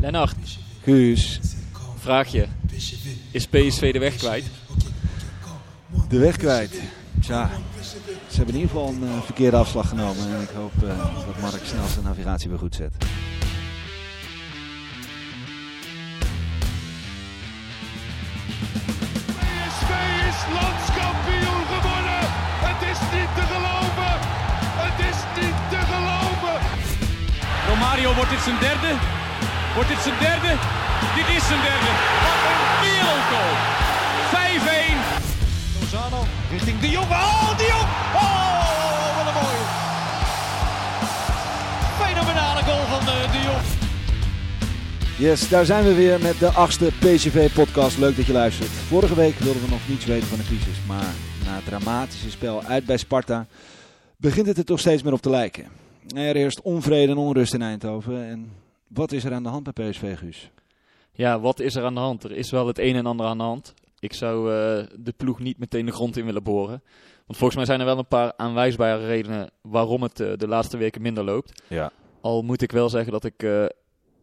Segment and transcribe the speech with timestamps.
[0.00, 1.40] Lennart, Guus,
[1.98, 2.46] vraag je.
[3.30, 4.44] Is PSV de weg kwijt?
[6.08, 6.80] de weg kwijt.
[7.20, 7.50] Tja,
[8.28, 10.34] ze hebben in ieder geval een eh, verkeerde afslag genomen.
[10.34, 10.88] En ik hoop eh,
[11.26, 12.96] dat Mark snel zijn navigatie weer goed zet.
[19.36, 19.90] PSV
[20.30, 22.20] is landskampioen geworden.
[22.68, 24.14] Het is niet te geloven.
[24.84, 26.56] Het is niet te geloven.
[27.68, 29.17] Romario, wordt dit zijn derde?
[29.78, 30.52] Wordt dit zijn derde?
[31.18, 31.90] Dit is zijn derde.
[32.24, 33.54] Wat een wereldgoal.
[34.34, 35.80] 5-1.
[35.80, 37.10] Lozano richting de Jong.
[37.10, 37.88] Oh, de Jong.
[38.22, 39.64] Oh, wat een mooie.
[42.02, 43.64] Fenomenale goal van de, de Jong.
[45.18, 47.98] Yes, daar zijn we weer met de achtste PCV-podcast.
[47.98, 48.70] Leuk dat je luistert.
[48.70, 50.78] Vorige week wilden we nog niets weten van de crisis.
[50.86, 51.12] Maar
[51.44, 53.46] na het dramatische spel uit bij Sparta
[54.16, 55.64] begint het er toch steeds meer op te lijken.
[56.14, 58.28] Er heerst onvrede en onrust in Eindhoven.
[58.28, 58.52] En
[58.88, 60.50] wat is er aan de hand bij PSV, Guus?
[61.12, 62.24] Ja, wat is er aan de hand?
[62.24, 63.74] Er is wel het een en ander aan de hand.
[63.98, 66.82] Ik zou eh, de ploeg niet meteen de grond in willen boren.
[67.26, 70.76] Want volgens mij zijn er wel een paar aanwijsbare redenen waarom het eh, de laatste
[70.76, 71.62] weken minder loopt.
[71.68, 71.92] Ja.
[72.20, 73.64] Al moet ik wel zeggen dat ik eh,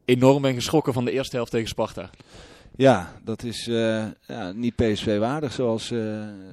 [0.05, 2.09] enorm ben geschrokken van de eerste helft tegen Sparta.
[2.77, 5.91] Ja, dat is eh, ja, niet PSV-waardig zoals...
[5.91, 5.99] eh,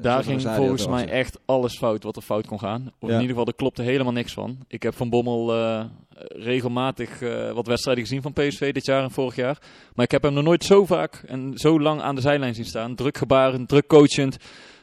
[0.01, 2.93] Daar zoals ging volgens mij echt alles fout wat er fout kon gaan.
[2.99, 3.15] Of Ja.
[3.15, 4.59] in ieder geval, er klopte helemaal niks van.
[4.69, 5.85] Ik heb van Bommel eh,
[6.29, 7.21] regelmatig
[7.55, 9.59] wat wedstrijden gezien van PSV dit jaar en vorig jaar.
[9.95, 12.65] Maar ik heb hem nog nooit zo vaak en zo lang aan de zijlijn zien
[12.65, 12.95] staan.
[12.95, 14.37] Druk gebaren, druk coachend.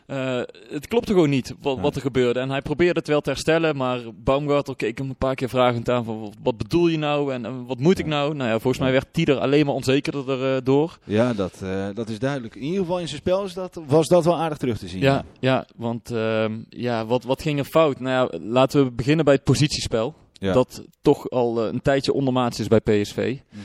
[0.09, 1.81] Eh, het klopte gewoon niet wat, Ja.
[1.81, 2.39] wat er gebeurde.
[2.39, 5.89] En hij probeerde het wel te herstellen, maar Baumgartel keek hem een paar keer vragend
[5.89, 8.35] aan van wat bedoel je nou en wat moet ik nou?
[8.35, 10.97] Nou ja, volgens mij werd Tieder alleen maar onzekerder eh, door.
[11.03, 12.55] Ja, dat, eh, dat is duidelijk.
[12.55, 15.01] In ieder geval in zijn spel is dat, was dat wel aardig terug te zien.
[15.01, 17.99] Ja, ja want ehm, ja, wat, wat ging er fout?
[17.99, 20.15] Nou ja, laten we beginnen bij het positiespel.
[20.33, 20.53] Ja.
[20.53, 23.37] Dat toch al een tijdje ondermaats is bij PSV.
[23.51, 23.61] Mhm.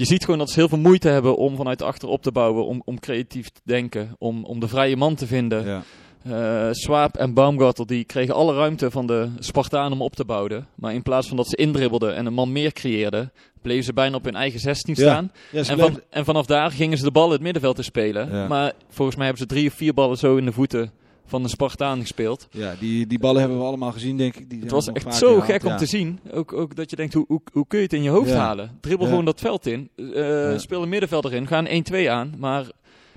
[0.00, 2.66] Je ziet gewoon dat ze heel veel moeite hebben om vanuit achter op te bouwen,
[2.66, 5.66] om, om creatief te denken, om, om de vrije man te vinden.
[5.66, 5.82] Ja.
[6.22, 10.66] Eh Swaap en Baumgartel die kregen alle ruimte van de Spartanen om op te bouwen.
[10.74, 14.16] Maar in plaats van dat ze indribbelden en een man meer creëerden, bleven ze bijna
[14.16, 15.02] op hun eigen 16 Ja.
[15.02, 15.32] staan.
[15.50, 18.48] Ja, En, van, en vanaf daar gingen ze de bal in het middenveld te spelen.
[18.48, 20.90] Maar volgens mij hebben ze drie of vier ballen zo in de voeten
[21.30, 22.48] van de Spartaan gespeeld.
[22.50, 24.50] ja die, die ballen hebben we allemaal gezien, denk ik.
[24.50, 25.76] Die Het was echt zo gek om ja.
[25.76, 26.20] te zien.
[26.32, 28.36] Ook, ook dat je denkt, hoe, hoe, hoe kun je het in je hoofd Ja.
[28.36, 28.78] halen?
[28.80, 29.10] Dribbel Ja.
[29.10, 29.90] gewoon dat veld in.
[30.14, 30.58] eh.
[30.58, 31.46] Speel een middenveld erin.
[31.46, 32.34] Ga een 1-2 aan.
[32.38, 32.64] Maar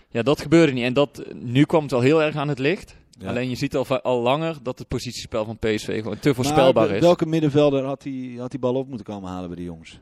[0.10, 0.84] ja, dat gebeurde niet.
[0.84, 2.96] En dat, nu kwam het wel heel erg aan het licht.
[3.26, 6.96] Alleen je ziet al, al langer dat het positiespel van PSV gewoon te voorspelbaar Maar
[6.96, 7.02] is.
[7.02, 10.00] welke middenvelder had die, had die bal op moeten komen halen bij de jongens?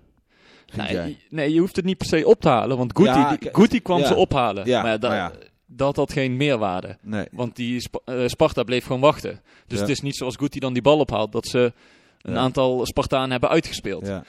[0.75, 2.77] Je- nee, je hoeft het niet per se op te halen.
[2.77, 4.65] Want Guti, Ja, die- kwam ze ophalen.
[4.65, 5.31] Ja, maar maar ja.
[5.73, 6.97] Dat had geen meerwaarde.
[7.01, 7.25] Nee.
[7.31, 9.41] Want die Sp- eh, Sparta bleef gewoon wachten.
[9.67, 9.83] Dus Ja.
[9.83, 11.73] het is niet zoals Guti dan die bal ophaalt dat ze
[12.21, 12.39] een Ja.
[12.39, 14.07] aantal Spartanen hebben uitgespeeld.
[14.07, 14.23] Ja.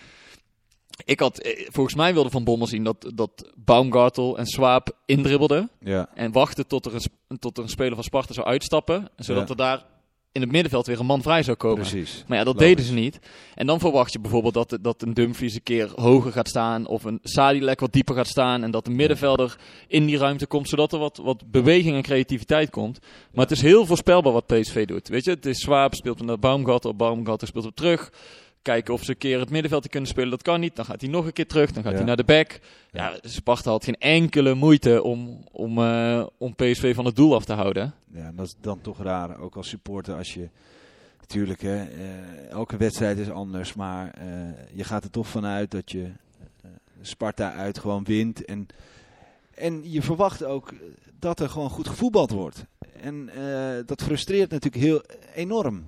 [1.05, 5.71] Ik had, eh, volgens mij wilde Van Bommel zien dat, dat Baumgartel en Swaap indribbelden.
[5.81, 6.09] Ja.
[6.15, 6.93] En wachten tot er,
[7.29, 9.09] een, tot er een speler van Sparta zou uitstappen.
[9.17, 9.85] Zodat er daar
[10.33, 11.81] in het middenveld weer een man vrij zou komen.
[11.81, 12.25] Precies.
[12.27, 12.69] Maar ja, dat Logisch.
[12.69, 13.19] deden ze niet.
[13.55, 16.87] En dan verwacht je bijvoorbeeld dat, dat een Dumfries een keer hoger gaat staan.
[16.87, 18.63] Of een Sadilek wat dieper gaat staan.
[18.63, 19.57] En dat een middenvelder
[19.89, 20.69] in die ruimte komt.
[20.69, 22.99] Zodat er wat, wat beweging en creativiteit komt.
[23.33, 25.09] Maar het is heel voorspelbaar wat PSV doet.
[25.09, 26.95] Weet je, het is Swaap speelt naar Baumgartel.
[26.95, 28.13] Baumgartel speelt hem terug.
[28.63, 30.31] Kijken of ze een keer het middenveld te kunnen spelen.
[30.31, 30.77] Dat kan niet.
[30.77, 31.73] Dan gaat hij nog een keer terug.
[31.73, 31.99] Dan gaat Ja.
[31.99, 32.61] hij naar de back.
[32.91, 37.45] Ja, Sparta had geen enkele moeite om, om, eh, om PSV van het doel af
[37.45, 37.95] te houden.
[38.15, 39.39] Ja, dat is dan toch raar.
[39.41, 40.49] Ook als supporter als je...
[41.21, 43.75] Natuurlijk, hè, eh, elke wedstrijd is anders.
[43.75, 44.27] Maar eh,
[44.75, 46.11] je gaat er toch vanuit dat je
[47.01, 48.45] Sparta uit gewoon wint.
[48.45, 48.67] En,
[49.55, 50.73] en je verwacht ook
[51.19, 52.65] dat er gewoon goed gevoetbald wordt.
[53.01, 53.31] En
[53.87, 55.03] dat frustreert natuurlijk heel
[55.35, 55.87] enorm.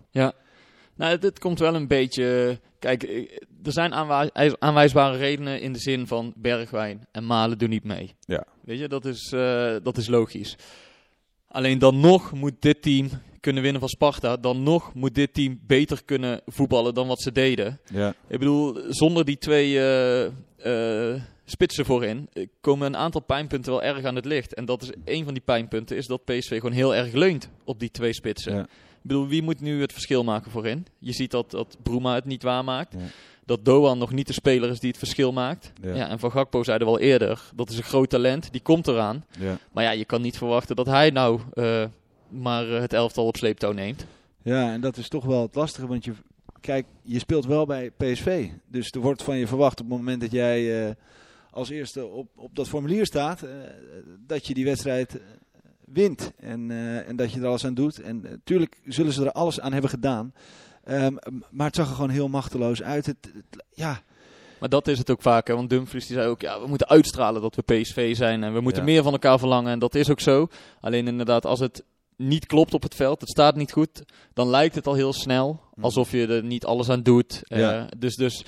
[0.97, 2.59] Nou, dit komt wel een beetje.
[2.79, 3.31] Kijk, eh,
[3.65, 8.15] er zijn aanwij- aanwijsbare redenen in de zin van Bergwijn en Malen doen niet mee.
[8.21, 8.45] Ja.
[8.65, 10.57] Weet je, dat is, eh, dat is logisch.
[11.49, 13.09] Alleen dan nog moet dit team
[13.41, 14.37] kunnen winnen van Sparta.
[14.37, 17.81] Dan nog moet dit team beter kunnen voetballen dan wat ze deden.
[17.93, 18.09] Ja.
[18.29, 19.81] Ik bedoel, zonder die twee
[20.57, 21.15] eh,
[21.45, 22.29] spitsen voorin
[22.61, 24.55] komen een aantal pijnpunten wel erg aan het licht.
[24.55, 27.79] En dat is een van die pijnpunten, is dat PSV gewoon heel erg leunt op
[27.79, 28.55] die twee spitsen.
[28.55, 28.67] Ja.
[29.07, 30.87] Bedoel, wie moet nu het verschil maken voorin?
[30.99, 32.93] Je ziet dat, dat Bruma het niet waarmaakt.
[32.93, 33.01] Ja.
[33.47, 35.73] Dat Doan nog niet de speler is die het verschil maakt.
[35.83, 35.95] Ja.
[35.95, 36.09] Ja.
[36.09, 39.25] en Van Gakpo zeiden we al eerder, dat is een groot talent, die komt eraan.
[39.39, 39.59] Ja.
[39.73, 41.85] Maar ja, je kan niet verwachten dat hij nou eh,
[42.29, 44.07] maar eh, het elftal op sleeptouw neemt.
[44.43, 46.13] Ja, en dat is toch wel het lastige, want je,
[46.61, 48.49] kijk, je speelt wel bij PSV.
[48.69, 50.95] Dus er wordt van je verwacht op het moment dat jij eh,
[51.51, 53.45] als eerste op, op dat formulier staat,
[54.27, 55.21] dat je die wedstrijd
[55.87, 56.33] wint.
[56.37, 58.01] En, eh, en dat je er alles aan doet.
[58.01, 60.33] En natuurlijk zullen ze er alles aan hebben gedaan.
[60.85, 61.15] Ehm,
[61.51, 63.07] maar het zag er gewoon heel machteloos uit.
[63.07, 64.03] Het, het- ja,
[64.61, 65.55] Maar dat is het ook vaak, hè?
[65.55, 68.61] want Dumfries die zei ook, ja, we moeten uitstralen dat we PSV zijn en we
[68.61, 68.89] moeten Ja.
[68.93, 69.73] meer van elkaar verlangen.
[69.73, 70.49] En dat is ook zo.
[70.81, 71.85] Alleen inderdaad, als het
[72.17, 74.03] niet klopt op het veld, het staat niet goed,
[74.33, 77.41] dan lijkt het al heel snel alsof je er niet alles aan doet.
[77.45, 78.45] Eh, dus, dus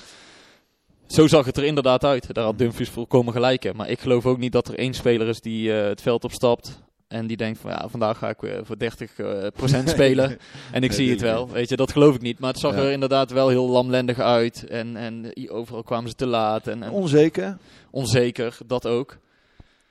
[1.06, 2.34] zo zag het er inderdaad uit.
[2.34, 3.76] Daar had Dumfries volkomen gelijk in.
[3.76, 6.82] Maar ik geloof ook niet dat er één speler is die eh, het veld opstapt.
[7.08, 8.86] En die denkt van ja, vandaag ga ik weer voor 30%
[9.16, 10.38] eh, procent spelen.
[10.72, 11.48] En ik zie het wel.
[11.48, 12.38] Weet je, dat geloof ik niet.
[12.38, 12.82] Maar het zag Ja.
[12.82, 14.66] er inderdaad wel heel lamlendig uit.
[14.66, 16.66] En, en overal kwamen ze te laat.
[16.66, 17.56] En, en onzeker.
[17.90, 19.18] onzeker, dat ook.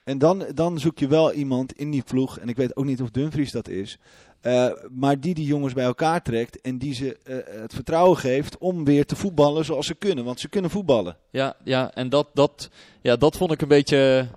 [0.04, 3.02] En dan, dan zoek je wel iemand in die ploeg, en ik weet ook niet
[3.02, 3.98] of Dumfries dat is,
[4.42, 8.58] eh, maar die die jongens bij elkaar trekt en die ze eh, het vertrouwen geeft
[8.58, 10.26] om weer te voetballen zoals ze kunnen.
[10.26, 11.18] Want ze kunnen voetballen.
[11.32, 12.70] Ja, ja en dat, dat,
[13.02, 14.28] ja, dat vond ik een beetje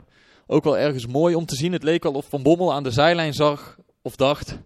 [0.50, 1.73] ook wel ergens mooi om te zien.
[1.73, 4.59] Het leek al of Van Bommel aan de zijlijn zag of dacht...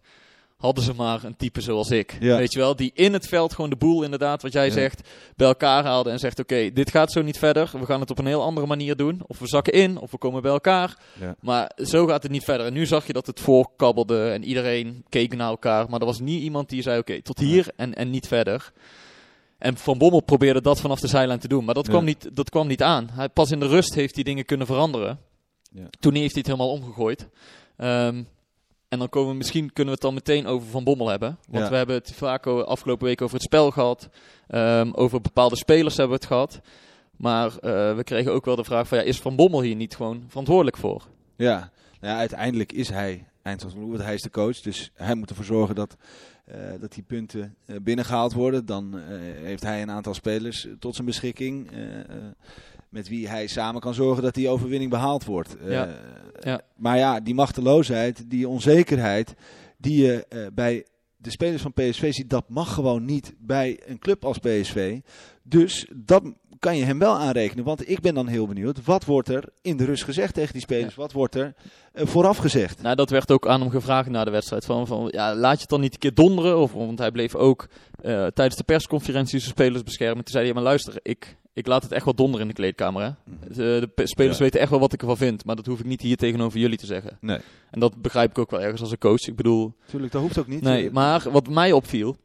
[0.57, 2.17] Hadden ze maar een type zoals ik.
[2.21, 2.37] Ja.
[2.37, 4.73] Weet je wel, die in het veld gewoon de boel, inderdaad, wat jij Ja.
[4.73, 7.71] zegt, bij elkaar haalde en zegt: Oké, dit gaat zo niet verder.
[7.79, 9.21] We gaan het op een heel andere manier doen.
[9.27, 10.99] Of we zakken in, of we komen bij elkaar.
[11.21, 11.35] Ja.
[11.41, 12.67] Maar zo gaat het niet verder.
[12.67, 15.89] En nu zag je dat het voorkabbelde en iedereen keek naar elkaar.
[15.91, 18.73] Maar er was niet iemand die zei: Oké, tot hier en, en niet verder.
[19.59, 21.65] En Van Bommel probeerde dat vanaf de zijlijn te doen.
[21.65, 23.09] Maar dat, kwam, niet, dat kwam niet aan.
[23.13, 25.19] Hij, pas in de rust heeft hij dingen kunnen veranderen.
[25.75, 25.87] Ja.
[26.01, 27.29] Toen heeft hij het helemaal omgegooid.
[27.77, 28.23] Ehm,
[28.89, 31.39] en dan komen we, misschien kunnen we het dan meteen over Van Bommel hebben.
[31.49, 31.71] Want Ja.
[31.71, 34.09] we hebben het vaak afgelopen week over het spel gehad.
[34.49, 36.61] Ehm, over bepaalde spelers hebben we het gehad.
[37.17, 39.97] Maar eh, we kregen ook wel de vraag van, ja, is Van Bommel hier niet
[39.97, 41.07] gewoon verantwoordelijk voor?
[41.37, 41.71] Ja,
[42.01, 44.61] nou ja uiteindelijk is hij eindselfsloer, want hij is de coach.
[44.61, 45.97] Dus hij moet ervoor zorgen dat,
[46.45, 48.67] eh, dat die punten eh, binnengehaald worden.
[48.67, 48.99] Dan
[49.43, 51.71] heeft hij een aantal spelers tot zijn beschikking.
[52.93, 55.57] Met wie hij samen kan zorgen dat die overwinning behaald wordt.
[55.57, 55.71] Eh.
[56.41, 56.61] Ja.
[56.77, 59.35] Maar ja, die machteloosheid, die onzekerheid
[59.79, 60.87] die je eh, bij
[61.17, 64.99] de spelers van PSV ziet, dat mag gewoon niet bij een club als PSV.
[65.43, 66.23] Dus dat
[66.59, 67.65] kan je hem wel aanrekenen.
[67.65, 70.63] Want ik ben dan heel benieuwd, wat wordt er in de rust gezegd tegen die
[70.63, 70.95] spelers?
[70.95, 71.55] Wat wordt er
[71.93, 72.83] eh, vooraf gezegd?
[72.83, 74.65] Nou, dat werd ook aan hem gevraagd na de wedstrijd.
[74.65, 76.59] Van, van, ja, laat je het dan niet een keer donderen?
[76.59, 77.69] Of, want hij bleef ook
[78.03, 80.25] tijdens de persconferentie zijn spelers beschermen.
[80.25, 83.03] Toen zei hij, maar luister, ik, ik laat het echt wel donderen in de kleedkamer.
[83.03, 83.11] Hè?
[83.49, 84.43] De, de pe- spelers Ja.
[84.45, 85.45] weten echt wel wat ik ervan vind.
[85.45, 87.19] Maar dat hoef ik niet hier tegenover jullie te zeggen.
[87.21, 87.39] Nee,
[87.71, 89.27] En dat begrijp ik ook wel ergens als een coach.
[89.27, 90.63] Ik bedoel, natuurlijk, dat hoeft ook niet.
[90.63, 92.17] nee, maar wat mij opviel...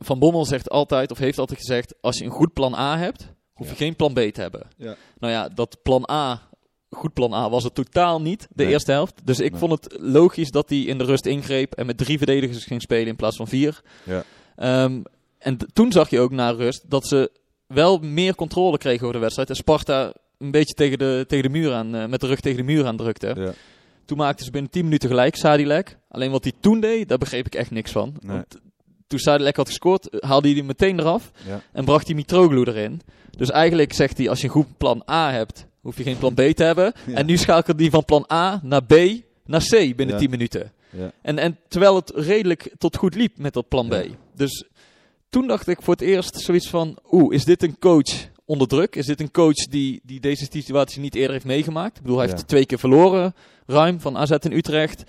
[0.00, 1.94] Van Bommel zegt altijd, of heeft altijd gezegd...
[2.00, 3.78] als je een goed plan A hebt, hoef je Ja.
[3.78, 4.66] geen plan B te hebben.
[4.76, 4.96] Ja.
[5.18, 6.48] Nou ja, dat plan A,
[6.90, 8.72] goed plan A, was het totaal niet, de Nee.
[8.72, 9.20] eerste helft.
[9.26, 9.60] Dus ik Nee.
[9.60, 13.06] vond het logisch dat hij in de rust ingreep en met drie verdedigers ging spelen
[13.06, 13.82] in plaats van vier.
[14.04, 14.24] Ja.
[14.56, 15.02] Ehm,
[15.38, 17.30] en toen zag je ook na rust dat ze
[17.66, 19.48] wel meer controle kregen over de wedstrijd.
[19.48, 22.58] En Sparta een beetje tegen de, tegen de muur aan, eh, met de rug tegen
[22.58, 23.34] de muur aan drukte.
[23.36, 23.52] Ja.
[24.04, 25.98] Toen maakten ze binnen 10 minuten gelijk, Sadilek.
[26.08, 28.14] Alleen wat hij toen deed, daar begreep ik echt niks van.
[28.20, 28.36] Nee.
[28.36, 28.58] Want
[29.06, 31.60] toen Sadilek had gescoord, eh, haalde hij hem meteen eraf Ja.
[31.72, 33.00] en bracht hij Mitroglou erin.
[33.30, 36.34] Dus eigenlijk zegt hij, als je een goed plan A hebt, hoef je geen plan
[36.34, 36.92] B te hebben.
[37.06, 37.14] Ja.
[37.14, 38.94] En nu schakelt hij van plan A naar B
[39.44, 40.16] naar C binnen Ja.
[40.18, 40.72] 10 minuten.
[40.90, 41.12] Ja.
[41.22, 43.94] En, en terwijl het redelijk tot goed liep met dat plan B.
[44.34, 44.64] Dus
[45.34, 48.96] toen dacht ik voor het eerst zoiets van, oeh, is dit een coach onder druk?
[48.96, 51.96] Is dit een coach die, die deze situatie niet eerder heeft meegemaakt?
[51.96, 52.32] Ik bedoel, hij Ja.
[52.32, 53.34] heeft twee keer verloren,
[53.66, 55.00] ruim, van AZ in Utrecht.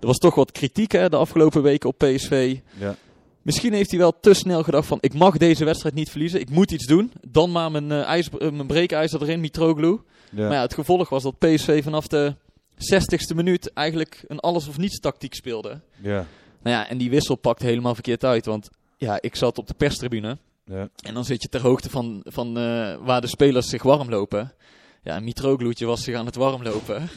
[0.00, 2.56] Er was toch wat kritiek hè, de afgelopen weken op PSV.
[2.78, 2.96] Ja.
[3.42, 6.40] Misschien heeft hij wel te snel gedacht van, ik mag deze wedstrijd niet verliezen.
[6.40, 7.12] Ik moet iets doen.
[7.28, 10.00] Dan maar mijn, ijs, mijn breekijzer erin, Mitroglou.
[10.30, 10.42] Ja.
[10.42, 12.34] Maar ja, het gevolg was dat PSV vanaf de
[12.74, 15.80] 60ste minuut eigenlijk een alles of niets tactiek speelde.
[16.02, 16.26] Ja.
[16.62, 18.46] Nou ja, en die wissel pakte helemaal verkeerd uit.
[18.46, 18.70] Want
[19.02, 20.38] ja, ik zat op de perstribune.
[20.64, 20.88] Ja.
[21.04, 24.52] En dan zit je ter hoogte van, van eh, waar de spelers zich warm lopen.
[25.02, 27.08] Ja, en Mitrogloetje was zich aan het warm lopen.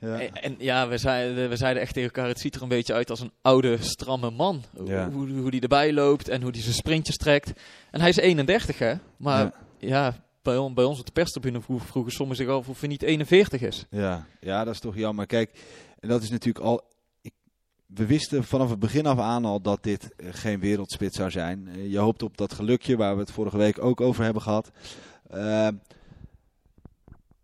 [0.00, 0.20] Ja.
[0.20, 2.94] En, en ja, we zeiden, we zeiden echt tegen elkaar, het ziet er een beetje
[2.94, 4.62] uit als een oude, stramme man.
[4.84, 5.10] Ja.
[5.10, 7.52] Hoe, hoe die erbij loopt en hoe die zijn sprintjes trekt.
[7.90, 8.94] En hij is 31, hè.
[9.16, 10.14] Maar Ja.
[10.42, 13.02] bij, on- bij ons op de perstribune vroeg, vroegen sommigen zich af of hij niet
[13.02, 13.84] 41 is.
[13.90, 15.26] Ja, ja, dat is toch jammer.
[15.26, 15.50] Kijk,
[16.00, 16.82] en dat is natuurlijk al.
[17.94, 21.68] We wisten vanaf het begin af aan al dat dit geen wereldspit zou zijn.
[21.68, 24.70] Eh, je hoopt op dat gelukje waar we het vorige week ook over hebben gehad.
[25.30, 25.68] Eh,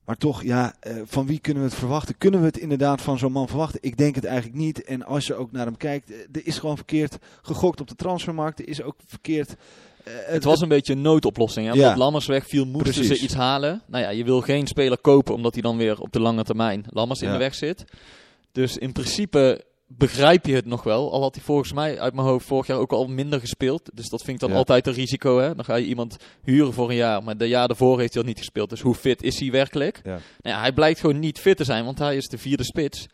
[0.04, 2.18] Maar toch, ja, eh, van wie kunnen we het verwachten?
[2.18, 3.78] Kunnen we het inderdaad van zo'n man verwachten?
[3.82, 4.84] Ik denk het eigenlijk niet.
[4.84, 8.58] En als je ook naar hem kijkt, er is gewoon verkeerd gegokt op de transfermarkt.
[8.58, 9.54] Er is ook verkeerd...
[10.04, 11.66] Het was een beetje een noodoplossing.
[11.66, 11.72] Hè?
[11.72, 11.82] Ja.
[11.82, 13.18] Omdat Lammers wegviel, moesten Precies.
[13.18, 13.82] ze iets halen.
[13.86, 16.84] Nou ja, je wil geen speler kopen omdat hij dan weer op de lange termijn
[16.88, 17.32] Lammers in Ja.
[17.32, 17.84] de weg zit.
[18.52, 21.12] Dus in principe begrijp je het nog wel.
[21.12, 23.90] Al had hij volgens mij uit mijn hoofd vorig jaar ook al minder gespeeld.
[23.94, 24.56] Dus dat vind ik dan Ja.
[24.56, 25.38] altijd een risico.
[25.38, 25.54] Hè?
[25.54, 28.28] Dan ga je iemand huren voor een jaar, maar de jaar daarvoor heeft hij al
[28.28, 28.70] niet gespeeld.
[28.70, 30.00] Dus hoe fit is hij werkelijk?
[30.04, 30.10] Ja.
[30.10, 33.06] Nou ja, hij blijkt gewoon niet fit te zijn, want hij is de vierde spits.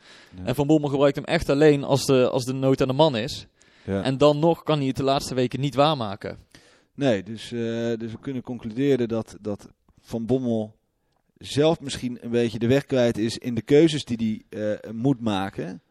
[0.44, 3.16] En Van Bommel gebruikt hem echt alleen als de, als de nood aan de man
[3.16, 3.46] is.
[3.84, 4.02] Ja.
[4.02, 6.38] En dan nog kan hij het de laatste weken niet waarmaken.
[6.94, 7.58] Nee, dus, eh,
[7.98, 9.68] dus we kunnen concluderen dat, dat
[10.00, 10.76] Van Bommel
[11.38, 15.20] zelf misschien een beetje de weg kwijt is in de keuzes die hij eh, moet
[15.20, 15.82] maken.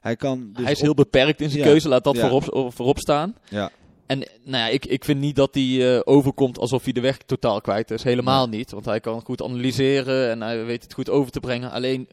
[0.00, 2.28] Hij kan dus hij is op- heel beperkt in zijn Ja, keuze, laat dat ja.
[2.28, 3.34] voorop, voorop staan.
[3.48, 3.70] Ja.
[4.06, 7.16] En nou ja, ik, ik vind niet dat hij eh, overkomt alsof hij de weg
[7.18, 8.02] totaal kwijt is.
[8.02, 11.70] Helemaal niet, want hij kan goed analyseren en hij weet het goed over te brengen.
[11.70, 12.08] Alleen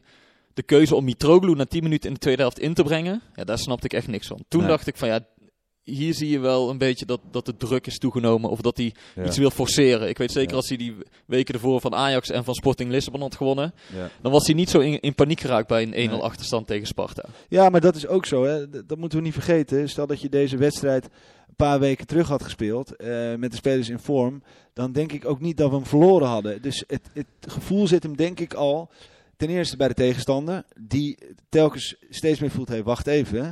[0.54, 3.44] de keuze om Mitroglou na 10 minuten in de tweede helft in te brengen, ja,
[3.44, 4.44] daar snapte ik echt niks van.
[4.48, 4.68] Toen Nee.
[4.68, 5.20] dacht ik van ja,
[5.86, 8.94] hier zie je wel een beetje dat, dat de druk is toegenomen of dat hij
[9.14, 9.24] Ja.
[9.24, 10.08] iets wil forceren.
[10.08, 10.56] Ik weet zeker Ja.
[10.56, 14.08] als hij die weken ervoor van Ajax en van Sporting Lissabon had gewonnen, Ja.
[14.22, 16.22] dan was hij niet zo in, in paniek geraakt bij een 1-0 Nee.
[16.22, 17.24] achterstand tegen Sparta.
[17.48, 18.44] Ja, maar dat is ook zo.
[18.44, 18.70] Hè.
[18.86, 19.88] Dat moeten we niet vergeten.
[19.88, 21.04] Stel dat je deze wedstrijd
[21.48, 25.24] een paar weken terug had gespeeld eh, met de spelers in vorm, dan denk ik
[25.24, 26.62] ook niet dat we hem verloren hadden.
[26.62, 28.90] Dus het, het gevoel zit hem denk ik al
[29.36, 33.50] ten eerste bij de tegenstander, die telkens steeds meer voelt, hey, wacht even, hè.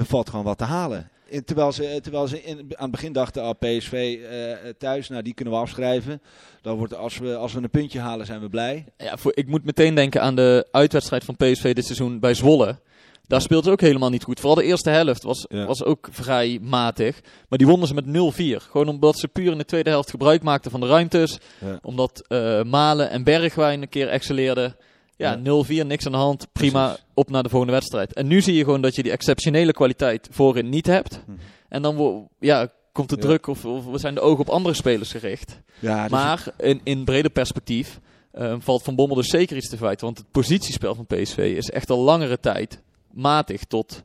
[0.00, 1.10] er valt gewoon wat te halen.
[1.32, 5.22] En terwijl ze, terwijl ze in, aan het begin dachten, ah, PSV eh, thuis, nou
[5.22, 6.22] die kunnen we afschrijven.
[6.62, 8.84] Dan wordt, als, we, als we een puntje halen, zijn we blij.
[8.96, 12.78] Ja, voor, ik moet meteen denken aan de uitwedstrijd van PSV dit seizoen bij Zwolle.
[13.26, 14.40] Daar speelde ze ook helemaal niet goed.
[14.40, 15.66] Vooral de eerste helft was, Ja.
[15.66, 17.20] was ook vrij matig.
[17.48, 18.62] Maar die wonnen ze met 0-4.
[18.70, 21.38] Gewoon omdat ze puur in de tweede helft gebruik maakten van de ruimtes.
[21.60, 21.78] Ja.
[21.82, 24.76] Omdat eh, Malen en Bergwijn een keer excelleerden.
[25.22, 25.62] Ja, Ja.
[25.84, 26.46] 0-4, niks aan de hand.
[26.52, 27.04] Prima, Precies.
[27.14, 28.12] op naar de volgende wedstrijd.
[28.12, 31.22] En nu zie je gewoon dat je die exceptionele kwaliteit voorin niet hebt.
[31.26, 31.36] Mhm.
[31.68, 33.22] En dan ja, komt de Ja.
[33.22, 35.60] druk of, of zijn de ogen op andere spelers gericht.
[35.78, 38.00] Ja, dus Maar in, in breder perspectief
[38.30, 40.06] eh, valt Van Bommel dus zeker iets te feiten.
[40.06, 44.02] Want het positiespel van PSV is echt al langere tijd matig tot,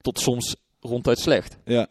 [0.00, 1.56] tot soms ronduit slecht.
[1.64, 1.88] ja.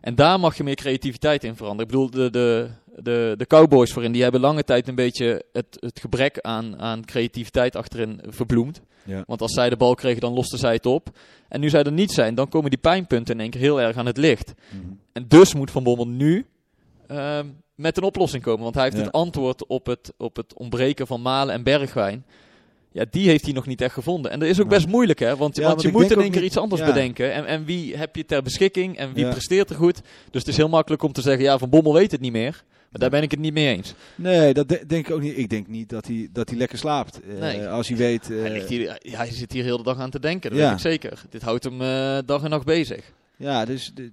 [0.00, 1.84] En daar mag je meer creativiteit in veranderen.
[1.86, 2.68] Ik bedoel, de, de,
[3.02, 7.04] de, de Cowboys voorin, die hebben lange tijd een beetje het, het gebrek aan, aan
[7.04, 8.80] creativiteit achterin verbloemd.
[9.04, 9.22] Ja.
[9.26, 11.08] Want als zij de bal kregen, dan losten zij het op.
[11.48, 13.96] En nu zij er niet zijn, dan komen die pijnpunten in één keer heel erg
[13.96, 14.54] aan het licht.
[14.70, 14.82] Mhm.
[15.12, 16.46] En dus moet Van Bommel nu
[17.06, 18.62] ehm, met een oplossing komen.
[18.62, 19.02] Want hij heeft Ja.
[19.02, 22.24] het antwoord op het, op het ontbreken van Malen en Bergwijn.
[22.92, 24.30] Ja, die heeft hij nog niet echt gevonden.
[24.30, 25.36] En dat is ook best moeilijk, hè?
[25.36, 26.86] Want, Ja, want want je moet in één keer iets anders ja.
[26.86, 27.32] bedenken.
[27.32, 30.00] En, en wie heb je ter beschikking en wie presteert er goed?
[30.30, 32.64] Dus het is heel makkelijk om te zeggen, ja, Van Bommel weet het niet meer.
[32.90, 33.94] Maar daar ben ik het niet mee eens.
[34.14, 35.38] Nee, dat de- denk ik ook niet.
[35.38, 37.20] Ik denk niet dat hij, dat hij lekker slaapt.
[37.20, 37.68] Eh, Nee.
[37.68, 38.30] Als hij weet...
[38.30, 40.64] eh, hij, hier, hij zit hier heel de dag aan te denken, dat Ja.
[40.66, 41.22] weet ik zeker.
[41.30, 43.12] Dit houdt hem eh, dag en nacht bezig.
[43.36, 43.90] Ja, dus...
[43.94, 44.12] De,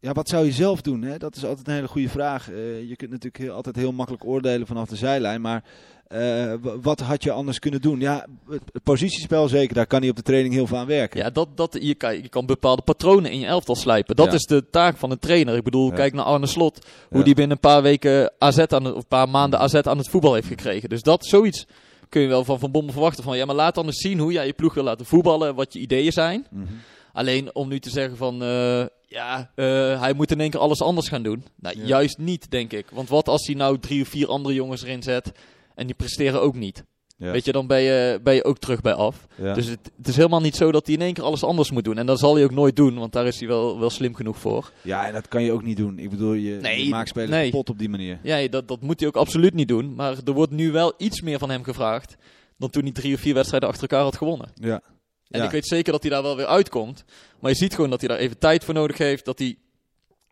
[0.00, 1.02] ja, wat zou je zelf doen?
[1.02, 1.18] Hè?
[1.18, 2.46] Dat is altijd een hele goede vraag.
[2.86, 5.40] Je kunt natuurlijk heel, altijd heel makkelijk oordelen vanaf de zijlijn.
[5.40, 5.64] Maar
[6.08, 8.00] eh, wat had je anders kunnen doen?
[8.00, 9.74] Ja, het, positiespel zeker.
[9.74, 11.20] Daar kan hij op de training heel veel aan werken.
[11.20, 14.16] Ja, dat, dat, je, kan, je kan bepaalde patronen in je elftal slijpen.
[14.16, 14.32] Dat Ja.
[14.32, 15.56] is de taak van een trainer.
[15.56, 15.94] Ik bedoel, Ja.
[15.94, 16.86] kijk naar Arne Slot.
[17.08, 17.24] Hoe Ja.
[17.24, 20.08] die binnen een paar weken AZ aan het, of een paar maanden AZ aan het
[20.08, 20.88] voetbal heeft gekregen.
[20.88, 21.66] Dus dat, zoiets
[22.08, 23.24] kun je wel van Van Bommel verwachten.
[23.24, 25.54] Van, ja, maar laat dan eens zien hoe jij je ploeg wil laten voetballen.
[25.54, 26.46] Wat je ideeën zijn.
[26.50, 26.64] Mhm.
[27.12, 30.82] Alleen om nu te zeggen van, eh, ja, eh, hij moet in één keer alles
[30.82, 31.44] anders gaan doen.
[31.60, 32.86] Nou, juist niet, denk ik.
[32.92, 35.32] Want wat als hij nou drie of vier andere jongens erin zet
[35.76, 36.84] en die presteren ook niet?
[37.18, 37.30] Ja.
[37.30, 39.26] Weet je, dan ben je, ben je ook terug bij af.
[39.34, 39.54] Ja.
[39.54, 41.84] Dus het, het is helemaal niet zo dat hij in één keer alles anders moet
[41.84, 41.98] doen.
[41.98, 44.38] En dat zal hij ook nooit doen, want daar is hij wel, wel slim genoeg
[44.38, 44.72] voor.
[44.82, 45.98] ja, en dat kan je ook niet doen.
[45.98, 47.50] Ik bedoel, je, Nee, je maakt spelers nee.
[47.50, 48.18] kapot op die manier.
[48.22, 49.94] Ja, dat, dat moet hij ook absoluut niet doen.
[49.94, 52.16] Maar er wordt nu wel iets meer van hem gevraagd
[52.58, 54.48] dan toen hij drie of vier wedstrijden achter elkaar had gewonnen.
[54.54, 54.80] Ja.
[55.28, 55.44] En Ja.
[55.44, 57.04] ik weet zeker dat hij daar wel weer uitkomt.
[57.40, 59.24] Maar je ziet gewoon dat hij daar even tijd voor nodig heeft.
[59.24, 59.56] Dat, hij,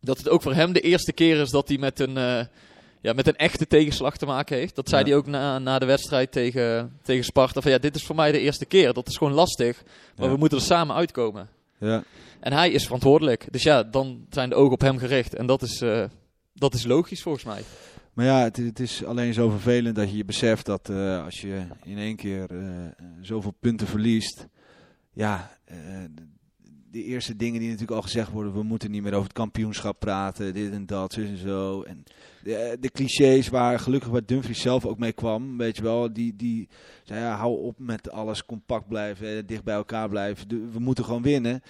[0.01, 2.41] dat het ook voor hem de eerste keer is dat hij met een, eh,
[3.05, 4.75] ja, met een echte tegenslag te maken heeft.
[4.75, 5.09] Dat zei Ja.
[5.09, 7.61] hij ook na, na de wedstrijd tegen, tegen Sparta.
[7.61, 8.93] Van ja, dit is voor mij de eerste keer.
[8.93, 9.83] Dat is gewoon lastig.
[10.17, 10.33] Maar Ja.
[10.33, 11.49] we moeten er samen uitkomen.
[11.79, 12.05] Ja.
[12.41, 13.47] En hij is verantwoordelijk.
[13.51, 15.35] Dus ja, dan zijn de ogen op hem gericht.
[15.35, 16.05] En dat is, eh,
[16.55, 17.63] dat is logisch volgens mij.
[18.13, 21.41] Maar ja, het, het is alleen zo vervelend dat je je beseft dat eh, als
[21.41, 22.67] je in één keer eh,
[23.21, 24.47] zoveel punten verliest,
[25.13, 25.59] ja,
[26.91, 28.53] de eerste dingen die natuurlijk al gezegd worden.
[28.53, 30.55] We moeten niet meer over het kampioenschap praten.
[30.55, 31.83] Dit en dat, en zo.
[31.83, 32.05] En
[32.45, 35.59] de, de clichés waar gelukkig bij Dumfries zelf ook mee kwam.
[35.59, 36.13] Weet je wel.
[36.13, 36.69] Die, die
[37.05, 39.47] zei ja, hou op met alles compact blijven.
[39.47, 40.49] Dicht bij elkaar blijven.
[40.73, 41.63] We moeten gewoon winnen.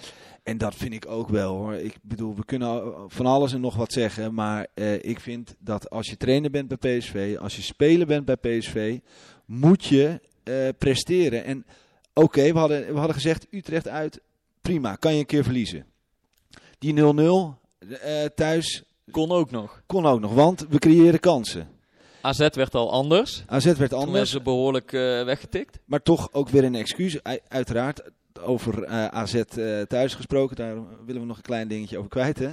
[0.43, 1.73] En dat vind ik ook wel hoor.
[1.73, 4.33] Ik bedoel, we kunnen van alles en nog wat zeggen.
[4.33, 7.37] Maar eh, ik vind dat als je trainer bent bij PSV.
[7.39, 8.99] Als je speler bent bij PSV.
[9.45, 11.43] Moet je eh, presteren.
[11.43, 11.65] En
[12.13, 14.21] oké, we, hadden, we hadden gezegd Utrecht uit.
[14.61, 15.85] Prima, kan je een keer verliezen.
[16.79, 16.99] Die 0-0
[17.89, 19.81] eh, thuis Kon ook nog.
[19.85, 21.67] kon ook nog, want we creëren kansen.
[22.21, 23.43] AZ werd al anders.
[23.47, 25.79] AZ werd Toen werden anders, ze behoorlijk eh, weggetikt.
[25.85, 27.15] maar toch ook weer een excuus.
[27.15, 28.01] U- uiteraard,
[28.41, 32.39] over eh, AZ eh, thuis gesproken, daar willen we nog een klein dingetje over kwijt.
[32.39, 32.49] Hè?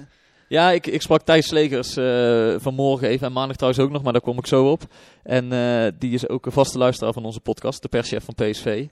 [0.49, 4.13] Ja, ik, ik sprak Thijs Slegers eh, vanmorgen even en maandag trouwens ook nog, maar
[4.13, 4.83] daar kom ik zo op.
[5.23, 8.87] En eh, die is ook een vaste luisteraar van onze podcast, de perschef van PSV.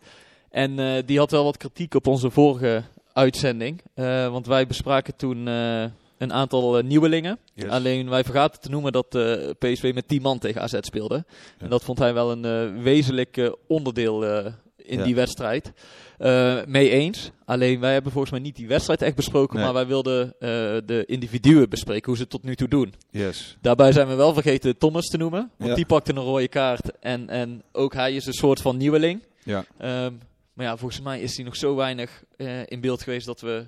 [0.50, 3.80] En eh, die had wel wat kritiek op onze vorige uitzending.
[3.94, 5.84] Eh, want wij bespraken toen eh,
[6.20, 7.38] een aantal eh, nieuwelingen.
[7.68, 11.14] Alleen wij vergaten te noemen dat eh, PSV met 10 man tegen AZ speelde.
[11.26, 11.64] Ja.
[11.64, 14.24] En dat vond hij wel een eh, wezenlijk onderdeel
[14.76, 15.04] in Ja.
[15.04, 15.72] die wedstrijd.
[16.66, 17.30] Mee eens.
[17.44, 19.64] Alleen wij hebben volgens mij niet die wedstrijd echt besproken, Nee.
[19.64, 20.34] maar wij wilden
[20.86, 22.94] de individuen bespreken, hoe ze het tot nu toe doen.
[23.10, 23.56] Yes.
[23.60, 25.76] Daarbij zijn we wel vergeten Thomas te noemen, want Ja.
[25.76, 29.22] die pakte een rode kaart en, en ook hij is een soort van nieuweling.
[29.44, 29.64] Ja.
[29.78, 30.12] Ehm,
[30.52, 32.24] maar ja, volgens mij is hij nog zo weinig
[32.66, 33.66] in beeld geweest dat we...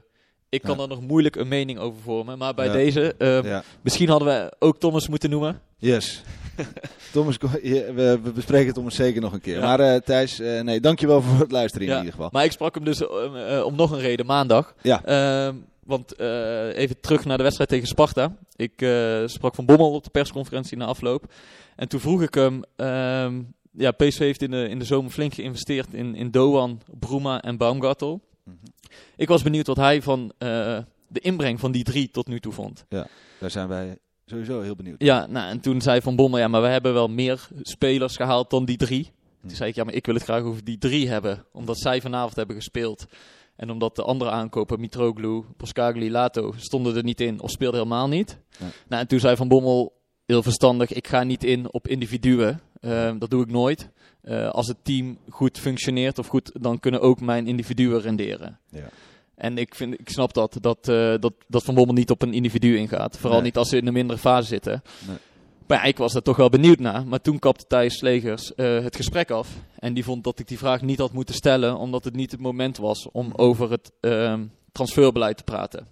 [0.52, 0.82] Ik kan Ja.
[0.82, 2.38] er nog moeilijk een mening over vormen.
[2.38, 2.73] Maar bij Ja.
[2.73, 3.62] deze, Ja.
[3.82, 5.61] misschien hadden we ook Thomas moeten noemen.
[5.78, 6.23] Yes.
[7.12, 9.61] Thomas, we, we bespreken Thomas zeker nog een keer.
[9.61, 12.28] Maar eh, Thijs, eh, nee, dankjewel voor het luisteren in ieder geval.
[12.32, 14.75] Maar ik sprak hem dus eh, eh, om nog een reden maandag.
[14.82, 15.04] Ja.
[15.04, 15.54] Ehm,
[15.85, 18.37] want eh, even terug naar de wedstrijd tegen Sparta.
[18.56, 21.32] Ik eh, sprak van Bommel op de persconferentie na afloop.
[21.76, 22.62] En toen vroeg ik hem...
[22.76, 23.40] ehm,
[23.73, 27.56] ja, PSV heeft in de, in de zomer flink geïnvesteerd in, in Doan, Bruma en
[27.56, 28.21] Baumgartel.
[29.16, 32.52] Ik was benieuwd wat hij van eh, de inbreng van die drie tot nu toe
[32.52, 32.84] vond.
[33.38, 35.02] Daar zijn wij sowieso heel benieuwd.
[35.02, 38.50] Ja, nou, en toen zei Van Bommel, ja, maar we hebben wel meer spelers gehaald
[38.50, 39.11] dan die drie.
[39.40, 39.46] Hm.
[39.46, 41.44] Toen zei ik, ja, maar ik wil het graag over die drie hebben.
[41.52, 43.06] Omdat zij vanavond hebben gespeeld.
[43.56, 48.08] En omdat de andere aankopen, Mitroglou, Boskagli, Lato, stonden er niet in of speelden helemaal
[48.08, 48.38] niet.
[48.58, 48.66] Ja.
[48.88, 49.92] Nou, en toen zei Van Bommel,
[50.26, 52.61] heel verstandig, ik ga niet in op individuen.
[52.80, 53.90] Ehm, dat doe ik nooit.
[54.23, 58.59] Eh, als het team goed functioneert of goed, dan kunnen ook mijn individuen renderen.
[58.71, 58.88] Ja.
[59.35, 62.33] En ik, vind, ik snap dat, dat, eh, dat, dat Van Bommel niet op een
[62.35, 63.19] individu ingaat.
[63.19, 63.47] Vooral Nee.
[63.47, 64.83] niet als ze in een mindere fase zitten.
[65.07, 65.17] Nee.
[65.67, 67.07] Maar ja, ik was daar toch wel benieuwd naar.
[67.07, 69.49] Maar toen kapte Thijs Slegers eh, het gesprek af.
[69.79, 72.40] En die vond dat ik die vraag niet had moeten stellen, omdat het niet het
[72.40, 75.87] moment was om over het ehm, transferbeleid te praten.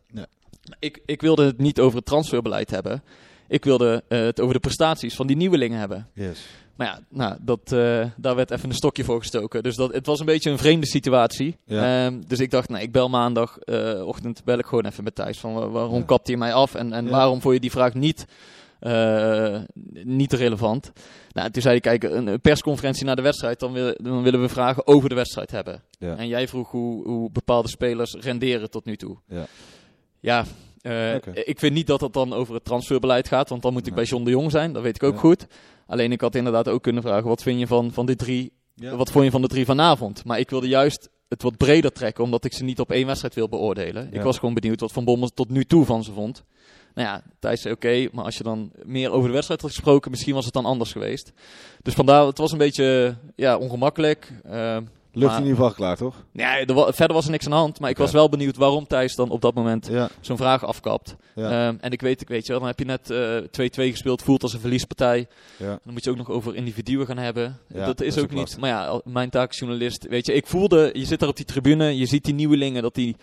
[0.78, 3.02] Ik, ik wilde het niet over het transferbeleid hebben.
[3.48, 6.08] Ik wilde het over de prestaties van die nieuwelingen hebben.
[6.14, 6.46] Yes.
[6.80, 9.62] Maar ja, nou, dat, eh, daar werd even een stokje voor gestoken.
[9.62, 11.56] Dus dat, het was een beetje een vreemde situatie.
[11.64, 12.04] Ja.
[12.06, 15.38] Ehm, dus ik dacht, nou, ik bel maandagochtend bel ik gewoon even met Thijs.
[15.38, 16.04] Van, wa- waarom Ja.
[16.04, 17.10] kapt hij mij af en, en Ja.
[17.10, 18.24] waarom vond je die vraag niet,
[18.80, 19.58] eh,
[20.04, 20.92] niet relevant?
[21.32, 24.48] Nou, toen zei hij, kijk, een persconferentie na de wedstrijd, dan, wil- dan willen we
[24.48, 25.82] vragen over de wedstrijd hebben.
[25.98, 29.16] En jij vroeg hoe, hoe bepaalde spelers renderen tot nu toe.
[30.20, 30.44] Ja.
[30.80, 31.14] Eh,
[31.44, 33.96] ik vind niet dat het dan over het transferbeleid gaat, want dan moet ik Nee.
[33.96, 35.20] bij John de Jong zijn, dat weet ik ook Ja.
[35.20, 35.46] goed.
[35.90, 38.96] Alleen ik had inderdaad ook kunnen vragen, wat vind je van, van die drie, Ja.
[38.96, 40.24] wat vond je van de drie vanavond?
[40.24, 43.34] Maar ik wilde juist het wat breder trekken, omdat ik ze niet op één wedstrijd
[43.34, 44.08] wil beoordelen.
[44.12, 46.44] Ik was gewoon benieuwd wat Van Bommel tot nu toe van ze vond.
[46.94, 50.10] Nou ja, Thijs zei oké, maar als je dan meer over de wedstrijd had gesproken,
[50.10, 51.32] misschien was het dan anders geweest.
[51.82, 54.32] Dus vandaar, het was een beetje ja, ongemakkelijk.
[54.44, 54.76] Eh,
[55.12, 56.14] Lucht in ieder geval klaar, toch?
[56.32, 58.56] nee, er wa- verder was er niks aan de hand, maar ik was wel benieuwd
[58.56, 60.08] waarom Thijs dan op dat moment Ja.
[60.20, 61.16] zo'n vraag afkapt.
[61.34, 61.66] Ja.
[61.68, 64.22] Ehm, en ik weet, ik weet je wel, dan heb je net eh, 2-2 gespeeld,
[64.22, 65.26] voelt als een verliespartij.
[65.56, 65.66] ja.
[65.84, 67.58] Dan moet je ook nog over individuen gaan hebben.
[67.68, 68.40] Dat is dat ook ook niet.
[68.40, 68.60] lastig.
[68.60, 70.06] Maar ja, mijn taak als journalist.
[70.08, 72.94] Weet je, ik voelde, je zit daar op die tribune, je ziet die nieuwelingen dat
[72.94, 73.16] die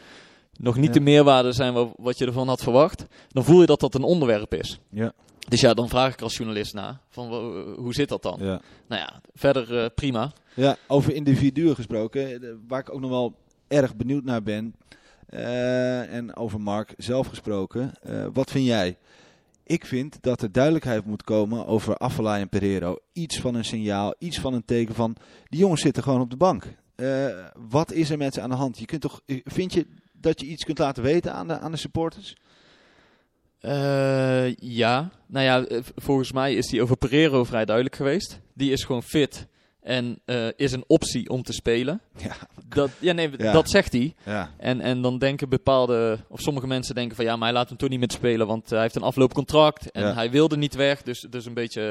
[0.59, 3.05] nog niet de meerwaarde zijn wa- wat je ervan had verwacht.
[3.29, 4.79] Dan voel je dat dat een onderwerp is.
[4.89, 5.13] Ja.
[5.47, 7.27] Dus ja, dan vraag ik als journalist na, van
[7.75, 8.37] hoe zit dat dan?
[8.41, 8.61] Ja.
[8.87, 10.31] Nou ja, verder eh, prima.
[10.53, 13.35] Ja, over individuen gesproken, eh, waar ik ook nog wel
[13.67, 14.75] erg benieuwd naar ben.
[15.27, 17.93] eh, en over Mark zelf gesproken.
[18.33, 18.97] wat vind jij?
[19.63, 22.97] Ik vind dat er duidelijkheid moet komen over Afellay en Pereiro.
[23.13, 25.15] Iets van een signaal, iets van een teken van...
[25.49, 26.65] Die jongens zitten gewoon op de bank.
[27.69, 28.77] Wat is er met ze aan de hand?
[28.79, 31.77] Je kunt toch, vind je dat je iets kunt laten weten aan de, aan de
[31.77, 32.35] supporters?
[33.59, 38.39] Eh, ja, nou ja, eh, volgens mij is die over Pereiro vrij duidelijk geweest.
[38.53, 39.47] Die is gewoon fit
[39.81, 42.01] en eh, is een optie om te spelen.
[42.27, 42.35] Ja,
[42.67, 43.51] dat, ja, nee, Ja.
[43.51, 44.15] dat zegt hij.
[44.25, 47.69] Ja, En, en dan denken bepaalde, of sommige mensen denken van ja, maar hij laat
[47.69, 50.13] hem toch niet meer spelen, want hij heeft een afloopcontract en Ja.
[50.13, 51.01] hij wilde niet weg.
[51.01, 51.81] Dus, dus een beetje,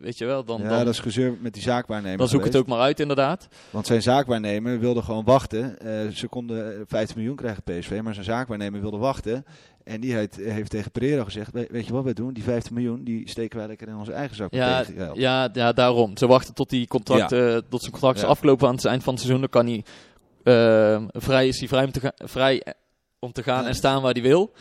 [0.00, 2.56] weet je wel, dan, ja dan, dat is gezeur met die zaakwaarnemer dan zoek het
[2.56, 3.48] ook maar uit inderdaad.
[3.70, 5.78] Want zijn zaakwaarnemer wilde gewoon wachten.
[5.78, 9.44] Eh, ze konden eh, 15 miljoen krijgen PSV, maar zijn zaakwaarnemer wilde wachten.
[9.88, 12.32] En die heeft, heeft tegen Pereira gezegd, "We- weet je wat wij doen?
[12.32, 14.52] Die 15 miljoen, die steken wij lekker in onze eigen zak.
[14.54, 16.16] Ja, tegengeld." ja, ja, daarom.
[16.16, 18.28] Ze wachten tot, die contract, eh, tot zijn contract is Ja.
[18.28, 19.40] afgelopen aan het eind van het seizoen.
[19.50, 19.84] Dan kan hij,
[20.44, 22.72] eh, vrij is hij vrij om te, ga- vrij eh,
[23.18, 23.68] om te gaan Ja.
[23.68, 24.52] en staan waar hij wil.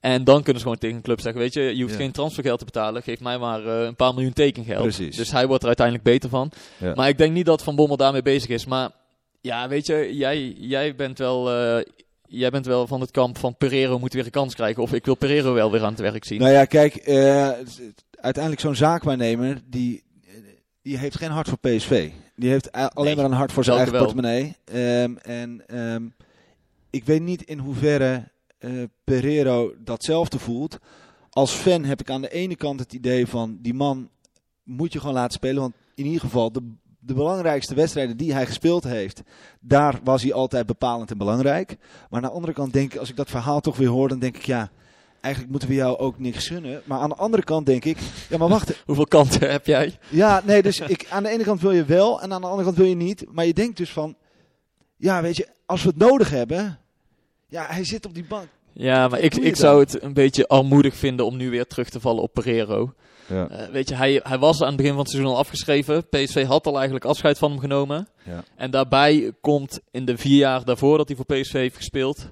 [0.00, 2.00] En dan kunnen ze gewoon tegen een club zeggen, weet je, je hoeft Ja.
[2.00, 4.82] geen transfergeld te betalen, geef mij maar eh, een paar miljoen tekengeld.
[4.82, 5.16] Precies.
[5.16, 6.50] Dus hij wordt er uiteindelijk beter van.
[6.78, 6.94] Ja.
[6.94, 8.66] Maar ik denk niet dat Van Bommel daarmee bezig is.
[8.66, 8.90] Maar
[9.40, 11.48] ja, weet je, jij, jij bent wel...
[12.28, 14.82] Jij bent wel van het kamp van Pereiro moet weer een kans krijgen.
[14.82, 16.40] Of ik wil Pereiro wel weer aan het werk zien.
[16.40, 17.48] Nou ja, kijk, eh,
[18.10, 20.02] uiteindelijk zo'n zaakwaarnemer, die,
[20.82, 22.10] die heeft geen hart voor PSV.
[22.36, 24.04] Die heeft alleen Nee, maar een hart voor zijn eigen wel.
[24.04, 24.56] portemonnee.
[24.64, 26.06] Ehm, en ehm,
[26.90, 28.70] ik weet niet in hoeverre eh
[29.04, 30.78] Pereiro datzelfde voelt.
[31.30, 34.08] Als fan heb ik aan de ene kant het idee van, die man
[34.62, 35.60] moet je gewoon laten spelen.
[35.60, 36.72] Want in ieder geval, de,
[37.06, 39.22] de belangrijkste wedstrijden die hij gespeeld heeft,
[39.60, 41.76] daar was hij altijd bepalend en belangrijk.
[42.10, 44.18] Maar aan de andere kant denk ik, als ik dat verhaal toch weer hoor, dan
[44.18, 44.70] denk ik, ja,
[45.20, 46.82] eigenlijk moeten we jou ook niks gunnen.
[46.84, 49.98] Maar aan de andere kant denk ik, ja maar wacht, Hoeveel kanten heb jij?
[50.08, 52.64] ja, nee, dus ik, aan de ene kant wil je wel en aan de andere
[52.64, 53.24] kant wil je niet.
[53.30, 54.16] Maar je denkt dus van,
[54.96, 56.78] ja weet je, als we het nodig hebben,
[57.48, 58.48] ja hij zit op die bank.
[58.72, 62.00] Ja, maar ik, ik zou het een beetje armoedig vinden om nu weer terug te
[62.00, 62.94] vallen op Pereiro.
[63.26, 63.48] Ja.
[63.48, 66.08] Eh, weet je, hij, hij was aan het begin van het seizoen al afgeschreven.
[66.08, 68.08] PSV had al eigenlijk afscheid van hem genomen.
[68.22, 68.42] Ja.
[68.56, 72.28] En daarbij komt in de vier jaar daarvoor dat hij voor PSV heeft gespeeld.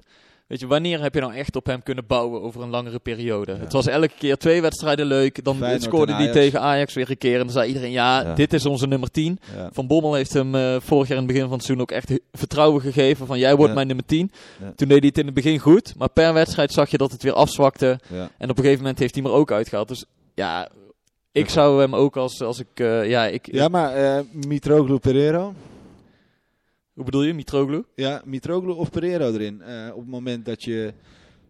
[0.47, 3.51] Weet je, wanneer heb je nou echt op hem kunnen bouwen over een langere periode?
[3.51, 3.57] Ja.
[3.59, 5.43] Het was elke keer twee wedstrijden leuk.
[5.43, 7.33] Dan Feyenoord scoorde hij tegen Ajax weer een keer.
[7.33, 8.33] En dan zei iedereen, ja, Ja.
[8.33, 9.39] dit is onze nummer 10.
[9.55, 9.69] Ja.
[9.73, 12.19] Van Bommel heeft hem eh, vorig jaar in het begin van het seizoen ook echt
[12.31, 13.27] vertrouwen gegeven.
[13.27, 14.31] Van jij wordt mijn nummer 10.
[14.61, 14.71] Ja.
[14.75, 15.93] Toen deed hij het in het begin goed.
[15.97, 17.99] Maar per wedstrijd zag je dat het weer afzwakte.
[18.37, 19.87] En op een gegeven moment heeft hij hem er ook uitgehaald.
[19.87, 20.69] Dus ja,
[21.31, 22.67] ik zou hem ook als, als ik...
[22.73, 25.53] eh, ja, ik, ja, maar eh Mitroglou Pereiro,
[26.93, 27.83] Hoe bedoel je, Mitroglou?
[27.95, 30.93] ja, Mitroglou of Pereiro erin, eh, op het moment dat je,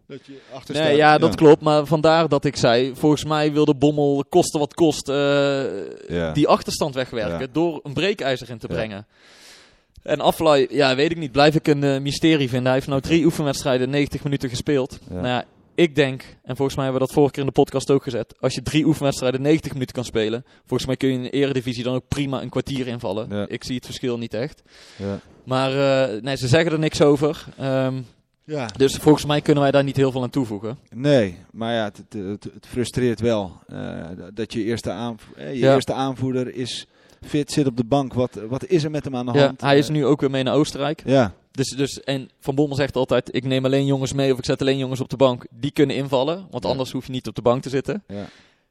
[0.06, 0.74] dat je achter.
[0.74, 1.62] Nee, ja, dat klopt.
[1.62, 6.32] Maar vandaar dat ik zei, volgens mij wilde Bommel kosten wat kost Ja.
[6.32, 7.38] die achterstand wegwerken.
[7.40, 7.46] Ja.
[7.52, 9.06] door een breekijzer in te brengen.
[10.02, 11.32] En Aflaai, ja, weet ik niet.
[11.32, 12.64] Blijf ik een mysterie vinden.
[12.66, 14.98] Hij heeft nou drie oefenwedstrijden 90 minuten gespeeld.
[15.08, 17.90] Nou ja, ik denk, en volgens mij hebben we dat vorige keer in de podcast
[17.90, 18.34] ook gezet.
[18.40, 20.44] Als je drie oefenwedstrijden 90 minuten kan spelen.
[20.66, 23.28] Volgens mij kun je in de eredivisie dan ook prima een kwartier invallen.
[23.30, 23.46] Ja.
[23.48, 24.62] Ik zie het verschil niet echt.
[24.96, 25.20] Ja.
[25.44, 27.44] Maar eh, nee, ze zeggen er niks over.
[27.58, 28.00] Ehm,
[28.44, 28.66] ja.
[28.76, 30.78] dus volgens mij kunnen wij daar niet heel veel aan toevoegen.
[30.94, 32.02] Nee, maar ja, het,
[32.52, 33.96] het, frustreert wel eh,
[34.34, 35.74] dat je eerste, aanvo eh, je Ja.
[35.74, 36.86] eerste aanvoerder is
[37.24, 38.12] fit, zit op de bank.
[38.14, 39.60] Wat, wat is er met hem aan de Ja, hand?
[39.60, 41.02] hij is Eh, nu ook weer mee naar Oostenrijk.
[41.06, 44.44] Ja, Dus, dus, en Van Bommel zegt altijd, ik neem alleen jongens mee of ik
[44.44, 45.46] zet alleen jongens op de bank.
[45.50, 48.02] Die kunnen invallen, want anders hoef je niet op de bank te zitten.
[48.08, 48.26] ja,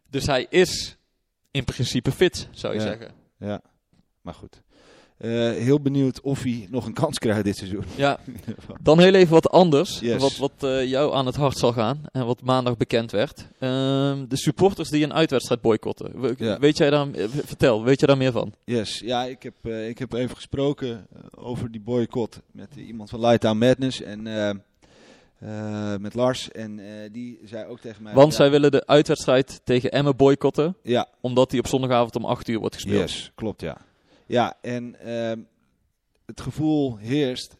[0.09, 0.97] Dus hij is
[1.51, 3.11] in principe fit, zou je zeggen.
[3.37, 3.61] ja.
[4.21, 4.61] Maar goed.
[5.23, 7.83] Eh, heel benieuwd of hij nog een kans krijgt dit seizoen.
[7.95, 8.19] Ja,
[8.81, 9.99] dan heel even wat anders.
[9.99, 10.21] Yes.
[10.21, 13.47] Wat, wat eh, jou aan het hart zal gaan en wat maandag bekend werd.
[13.59, 16.21] Ehm, de supporters die een uitwedstrijd boycotten.
[16.21, 16.59] We- Ja.
[16.59, 18.53] Weet jij daar, eh, vertel, weet je daar meer van?
[18.65, 21.07] Yes, ja, ik heb, ik heb even gesproken
[21.37, 24.21] over die boycott met iemand van Lightdown Madness en
[26.01, 26.51] met Lars.
[26.51, 26.79] En
[27.11, 28.13] die zei ook tegen mij...
[28.13, 32.25] Want ja, zij willen de uitwedstrijd tegen Emmen boycotten, Ja, omdat die op zondagavond om
[32.25, 33.09] 8 uur wordt gespeeld.
[33.11, 33.77] yes, klopt ja.
[34.25, 35.39] Ja, en ehm,
[36.25, 37.57] het gevoel heerst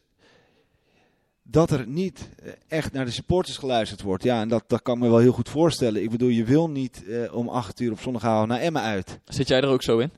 [1.43, 4.23] dat er niet eh, echt naar de supporters geluisterd wordt.
[4.23, 6.03] Ja, en dat, dat kan ik me wel heel goed voorstellen.
[6.03, 9.19] Ik bedoel, je wil niet eh, om 8 uur op zondagavond naar Emmen uit.
[9.25, 10.11] Zit jij er ook zo in?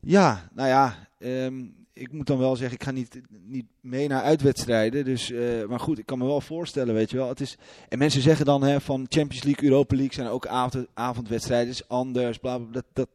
[0.00, 4.22] Ja, nou ja, ehm, ik moet dan wel zeggen, ik ga niet, niet mee naar
[4.22, 5.04] uitwedstrijden.
[5.04, 7.28] Dus, eh, maar goed, ik kan me wel voorstellen, weet je wel.
[7.28, 7.56] Het is,
[7.88, 11.88] en mensen zeggen dan hè, van Champions League, Europa League zijn ook avond, avondwedstrijden, is
[11.88, 12.66] anders, bla bla.
[12.66, 12.72] bla.
[12.72, 13.08] Dat, dat,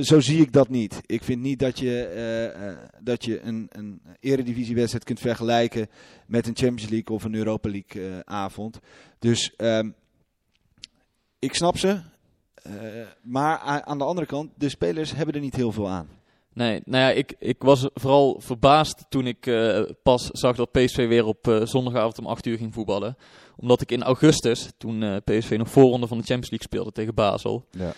[0.00, 1.00] zo zie ik dat niet.
[1.06, 5.88] Ik vind niet dat je, eh, eh, dat je een, een eredivisiewedstrijd kunt vergelijken
[6.26, 8.78] met een Champions League of een Europa League eh, avond.
[9.18, 9.90] Dus ehm,
[11.38, 12.00] ik snap ze.
[13.22, 16.08] Maar aan de andere kant, de spelers hebben er niet heel veel aan.
[16.52, 19.50] Nee, nou ja, ik, ik was vooral verbaasd toen ik
[20.02, 23.16] pas zag dat PSV weer op zondagavond om 8 uur ging voetballen.
[23.56, 27.66] Omdat ik in augustus, toen PSV nog voorronde van de Champions League speelde tegen Basel,
[27.70, 27.92] Ja.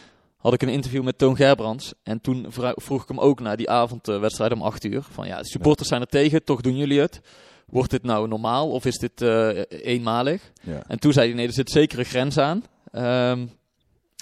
[0.44, 1.94] Had ik een interview met Toon Gerbrands.
[2.02, 5.02] En toen vroeg ik hem ook naar die avondwedstrijd om 8 uur.
[5.11, 7.20] Van ja, de supporters zijn er tegen, toch doen jullie het?
[7.66, 10.52] Wordt dit nou normaal of is dit eh, eenmalig?
[10.62, 10.83] Ja.
[10.87, 12.64] En toen zei hij, nee, er zit zeker een grens aan.
[12.92, 13.46] Ehm,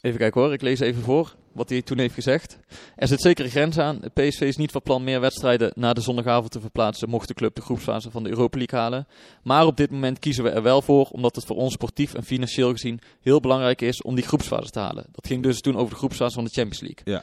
[0.02, 1.34] even kijken hoor, ik lees even voor.
[1.54, 2.58] Wat hij toen heeft gezegd.
[2.96, 4.00] Er zit zeker een grens aan.
[4.14, 7.54] PSV is niet van plan meer wedstrijden naar de zondagavond te verplaatsen, mocht de club
[7.54, 9.06] de groepsfase van de Europa League halen.
[9.42, 12.24] Maar op dit moment kiezen we er wel voor, omdat het voor ons sportief en
[12.24, 15.06] financieel gezien heel belangrijk is om die groepsfase te halen.
[15.12, 17.14] Dat ging dus toen over de groepsfase van de Champions League.
[17.14, 17.22] Ja.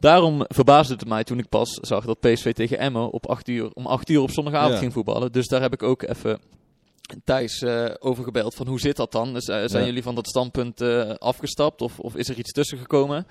[0.00, 3.70] Daarom verbaasde het mij toen ik pas zag dat PSV tegen Emmen op 8 uur,
[3.72, 4.78] om 8 uur op zondagavond Ja.
[4.78, 5.32] ging voetballen.
[5.32, 6.40] Dus daar heb ik ook even
[7.24, 9.32] Thijs eh, over gebeld van hoe zit dat dan?
[9.32, 9.88] Dus, eh, zijn Ja.
[9.88, 13.26] jullie van dat standpunt eh, afgestapt of, of is er iets tussen gekomen?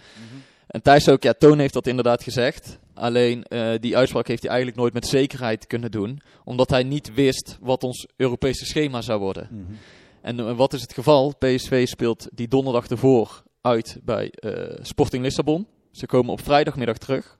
[0.67, 2.79] En Thijs ook, ja, Toon heeft dat inderdaad gezegd.
[2.93, 3.45] Alleen
[3.79, 6.21] die uitspraak heeft hij eigenlijk nooit met zekerheid kunnen doen.
[6.43, 9.47] Omdat hij niet wist wat ons Europese schema zou worden.
[9.51, 9.73] Mhm.
[10.21, 11.35] En wat is het geval?
[11.35, 14.33] PSV speelt die donderdag ervoor uit bij
[14.81, 15.67] Sporting Lissabon.
[15.91, 17.39] Ze komen op vrijdagmiddag terug.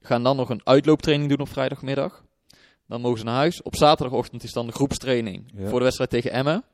[0.00, 2.24] Gaan dan nog een uitlooptraining doen op vrijdagmiddag.
[2.92, 3.62] Dan mogen ze naar huis.
[3.62, 5.68] Op zaterdagochtend is dan de groepstraining Ja.
[5.68, 6.64] voor de wedstrijd tegen Emmen.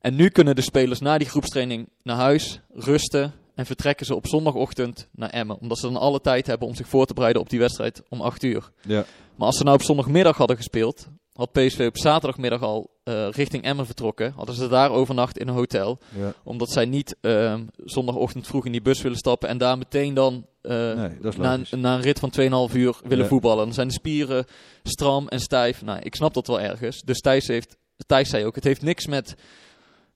[0.00, 4.26] En nu kunnen de spelers na die groepstraining naar huis, rusten en vertrekken ze op
[4.26, 5.58] zondagochtend naar Emmen.
[5.60, 8.20] Omdat ze dan alle tijd hebben om zich voor te bereiden op die wedstrijd om
[8.20, 8.70] 8 uur.
[8.82, 9.04] Ja.
[9.34, 13.62] Maar als ze nou op zondagmiddag hadden gespeeld, had PSV op zaterdagmiddag al eh, richting
[13.64, 14.32] Emmen vertrokken.
[14.36, 15.98] Hadden ze daar overnacht in een hotel.
[16.18, 16.34] Ja.
[16.44, 20.46] Omdat zij niet ehm, zondagochtend vroeg in die bus willen stappen en daar meteen dan
[20.62, 22.30] Nee, is na, een- na een rit van
[22.70, 23.30] 2,5 uur willen Ja.
[23.30, 23.64] voetballen.
[23.64, 24.44] Dan zijn de spieren
[24.82, 25.82] stram en stijf.
[25.82, 27.02] Nou, ik snap dat wel ergens.
[27.02, 29.34] Dus Thijs, heeft, Thijs zei ook, het heeft niks met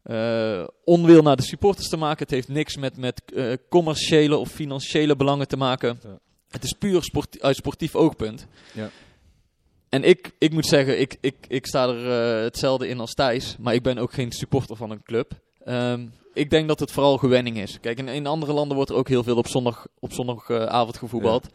[0.03, 2.23] eh, onwil naar de supporters te maken.
[2.23, 3.23] Het heeft niks met, met
[3.69, 5.99] commerciële of financiële belangen te maken.
[6.03, 6.19] Ja.
[6.49, 8.47] Het is puur sport, uit sportief oogpunt.
[8.73, 8.91] Ja.
[9.91, 13.57] En ik, ik moet zeggen, ik, ik, ik sta er eh, hetzelfde in als Thijs.
[13.59, 15.33] Maar ik ben ook geen supporter van een club.
[15.65, 17.81] Ehm, ik denk dat het vooral gewenning is.
[17.81, 21.47] Kijk, in, in andere landen wordt er ook heel veel op, zondag, op zondagavond gevoetbald.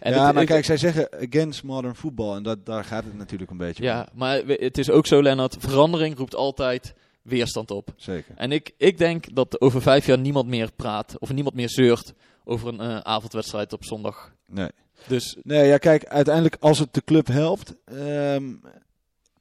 [0.00, 3.04] En ja, het- maar ik- kijk, zij zeggen against modern football en dat, daar gaat
[3.04, 3.88] het natuurlijk een beetje om.
[3.88, 5.56] Ja, maar het is ook zo, Lennart.
[5.58, 7.88] Verandering roept altijd weerstand op.
[7.96, 8.34] Zeker.
[8.36, 12.12] En ik, ik denk dat over vijf jaar niemand meer praat of niemand meer zeurt
[12.44, 14.32] over een eh, avondwedstrijd op zondag.
[14.46, 14.68] Nee.
[15.06, 18.44] Dus Nee, ja, kijk, uiteindelijk als het de club helpt, ehm,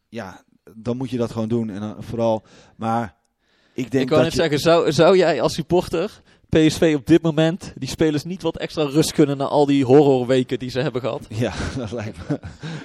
[0.10, 0.44] ja,
[0.76, 1.70] dan moet je dat gewoon doen.
[1.70, 2.44] En vooral,
[2.76, 3.16] maar
[3.74, 7.74] ik denk ik dat net zeggen, zou, zou jij als supporter PSV op dit moment
[7.76, 11.26] die spelers niet wat extra rust kunnen na al die horrorweken die ze hebben gehad?
[11.30, 12.40] Ja, dat lijkt me.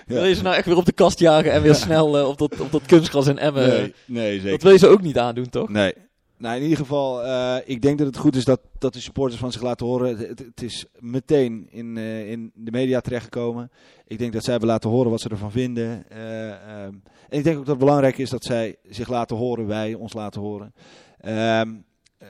[0.06, 0.14] Ja.
[0.14, 2.38] Wil je ze nou echt weer op de kast jagen en weer snel eh, op,
[2.38, 3.68] dat, op dat kunstgras in Emmen?
[3.68, 4.50] Nee, nee, zeker.
[4.50, 5.68] dat wil je ze ook niet aandoen, toch?
[5.68, 5.94] Nee.
[6.38, 9.40] Nou, in ieder geval, eh, ik denk dat het goed is dat, dat de supporters
[9.40, 10.18] van zich laten horen.
[10.18, 13.70] Het, is meteen in, eh, in de media terechtgekomen.
[14.06, 16.10] Ik denk dat zij hebben laten horen wat ze ervan vinden.
[16.10, 16.94] Eh, ehm,
[17.28, 20.12] en ik denk ook dat het belangrijk is dat zij zich laten horen, wij ons
[20.12, 20.74] laten horen.
[21.20, 21.74] Ehm,
[22.18, 22.28] eh,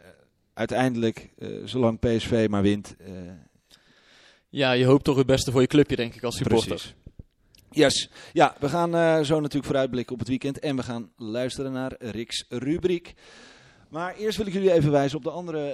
[0.55, 1.31] uiteindelijk,
[1.64, 2.97] zolang PSV maar wint.
[4.49, 6.68] Ja, je hoopt toch het beste voor je clubje, denk ik, als supporter.
[6.68, 6.94] Precies.
[7.71, 8.11] Yes.
[8.33, 10.59] Ja, we gaan zo natuurlijk vooruitblikken op het weekend.
[10.59, 13.14] En we gaan luisteren naar Riks rubriek.
[13.88, 15.70] Maar eerst wil ik jullie even wijzen op de andere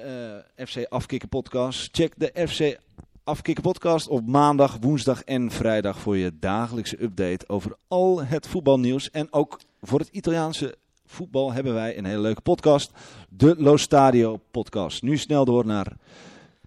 [0.57, 1.89] eh, FC Afkikken podcast.
[1.97, 2.79] Check de FC
[3.25, 9.11] Afkikken podcast op maandag, woensdag en vrijdag voor je dagelijkse update over al het voetbalnieuws.
[9.11, 10.75] En ook voor het Italiaanse
[11.07, 12.91] voetbal hebben wij een hele leuke podcast.
[13.29, 15.03] De Lo Stadio podcast.
[15.03, 15.97] Nu snel door naar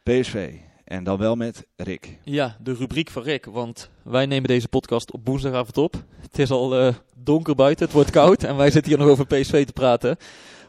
[0.03, 0.53] PSV.
[0.83, 2.17] En dan wel met Rick.
[2.23, 6.03] Ja, de rubriek van Rick, want wij nemen deze podcast op woensdagavond op.
[6.19, 9.25] Het is al eh, donker buiten, het wordt koud en wij zitten hier nog over
[9.25, 10.17] PSV te praten.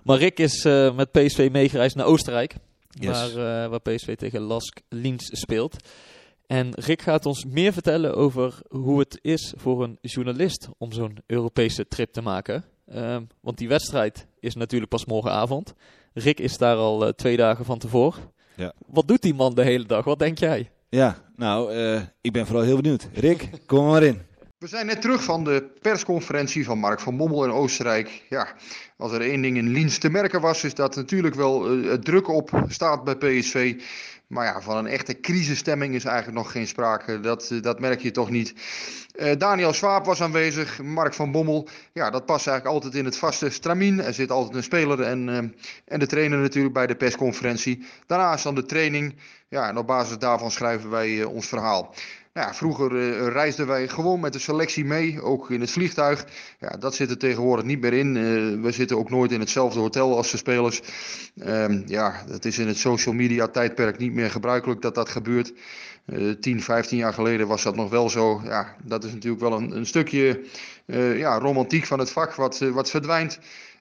[0.08, 2.54] Maar Rick is eh, met PSV meegereisd naar Oostenrijk,
[2.90, 3.34] Yes.
[3.34, 5.76] waar, eh, waar PSV tegen Lask Linz speelt.
[6.46, 11.18] En Rick gaat ons meer vertellen over hoe het is voor een journalist om zo'n
[11.26, 12.64] Europese trip te maken.
[12.86, 15.74] Ehm, want die wedstrijd is natuurlijk pas morgenavond.
[16.12, 18.22] Rick is daar al eh, twee dagen van tevoren.
[18.56, 18.72] Ja.
[18.86, 20.04] Wat doet die man de hele dag?
[20.04, 20.70] Wat denk jij?
[20.88, 21.72] Ja, nou,
[22.20, 23.08] ik ben vooral heel benieuwd.
[23.12, 24.20] Rick, kom maar in.
[24.58, 28.22] We zijn net terug van de persconferentie van Mark van Bommel in Oostenrijk.
[28.28, 28.54] Ja,
[28.96, 32.28] als er één ding in Liens te merken was, is dat natuurlijk wel eh, druk
[32.28, 33.82] op staat bij PSV.
[34.26, 37.20] Maar ja, van een echte crisisstemming is eigenlijk nog geen sprake.
[37.20, 38.54] Dat, eh, dat merk je toch niet.
[39.14, 41.68] Eh, Daniel Swaap was aanwezig, Mark van Bommel.
[41.92, 44.00] Ja, dat past eigenlijk altijd in het vaste stramien.
[44.00, 47.86] Er zit altijd een speler en, en de trainer natuurlijk bij de persconferentie.
[48.06, 49.14] Daarnaast dan de training.
[49.48, 51.94] Ja, en op basis daarvan schrijven wij ons verhaal.
[52.38, 56.24] Ja, vroeger eh, reisden wij gewoon met de selectie mee, ook in het vliegtuig.
[56.60, 58.16] Ja, dat zit er tegenwoordig niet meer in.
[58.16, 58.22] Eh,
[58.62, 60.80] we zitten ook nooit in hetzelfde hotel als de spelers.
[61.38, 65.52] Ehm, ja, dat is in het social media tijdperk niet meer gebruikelijk dat dat gebeurt.
[66.06, 68.40] Eh 10, 15 jaar geleden was dat nog wel zo.
[68.44, 70.40] Ja, dat is natuurlijk wel een, een stukje
[70.86, 73.38] eh, ja, romantiek van het vak wat, wat verdwijnt.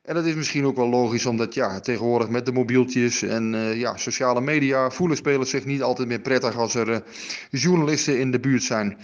[0.07, 3.79] En dat is misschien ook wel logisch, omdat ja, tegenwoordig met de mobieltjes en eh,
[3.79, 6.99] ja, sociale media voelen spelers zich niet altijd meer prettig als er eh,
[7.49, 8.97] journalisten in de buurt zijn.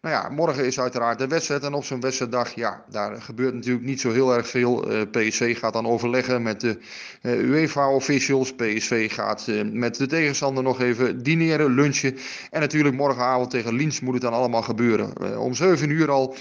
[0.00, 1.62] Nou ja, morgen is uiteraard de wedstrijd.
[1.62, 4.92] En op zo'n wedstrijddag, ja, daar gebeurt natuurlijk niet zo heel erg veel.
[4.92, 6.78] Uh, PSV gaat dan overleggen met de
[7.22, 8.54] UEFA-officials.
[8.54, 12.16] PSV gaat met de tegenstander nog even dineren, lunchen.
[12.50, 15.38] En natuurlijk morgenavond tegen Liens moet het dan allemaal gebeuren.
[15.38, 16.36] om 7 uur al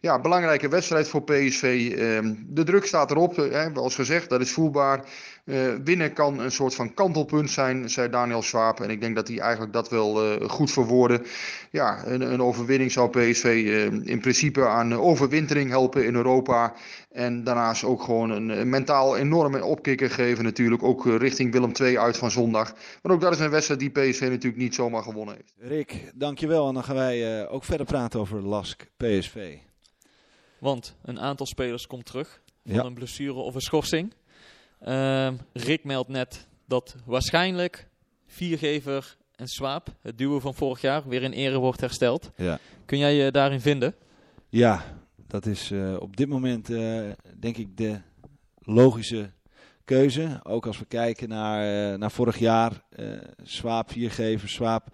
[0.00, 1.94] ja, belangrijke wedstrijd voor PSV.
[1.96, 5.04] Ehm, de druk staat erop, hè, zoals gezegd, dat is voelbaar.
[5.44, 8.80] Uh, winnen kan een soort van kantelpunt zijn, zei Daniel Swaap.
[8.80, 11.22] En ik denk dat hij eigenlijk dat wel uh, goed verwoordde.
[11.70, 16.74] Ja, een, een overwinning zou PSV uh, in principe aan overwintering helpen in Europa.
[17.10, 20.82] En daarnaast ook gewoon een mentaal enorme opkikker geven natuurlijk.
[20.82, 22.74] Ook richting Willem II uit van zondag.
[23.02, 25.54] Maar ook dat is een wedstrijd die PSV natuurlijk niet zomaar gewonnen heeft.
[25.58, 26.68] Rick, dankjewel.
[26.68, 29.56] En dan gaan wij ook verder praten over LASK PSV.
[30.60, 32.84] Want een aantal spelers komt terug van ja.
[32.84, 34.12] een blessure of een schorsing.
[34.88, 37.88] Uh, Rick meldt net dat waarschijnlijk
[38.26, 42.30] Viergever en Swaap, het duo van vorig jaar, weer in ere wordt hersteld.
[42.36, 42.58] Ja.
[42.84, 43.94] Kun jij je daarin vinden?
[44.48, 44.84] Ja,
[45.26, 48.00] dat is uh, op dit moment uh, denk ik de
[48.58, 49.30] logische
[49.84, 50.40] keuze.
[50.42, 52.82] Ook als we kijken naar, uh, naar vorig jaar.
[53.42, 54.88] Swaap, Viergever, Swaap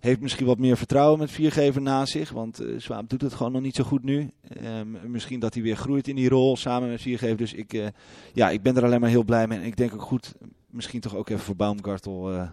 [0.00, 2.30] heeft misschien wat meer vertrouwen met viergever naast zich.
[2.30, 4.30] Want uh, Swaap doet het gewoon nog niet zo goed nu.
[4.64, 7.36] Um, misschien dat hij weer groeit in die rol samen met viergever.
[7.36, 7.86] Dus ik, uh,
[8.32, 9.58] ja, ik ben er alleen maar heel blij mee.
[9.58, 10.34] En ik denk ook goed,
[10.66, 12.32] misschien toch ook even voor Baumgartel.
[12.32, 12.48] Uh,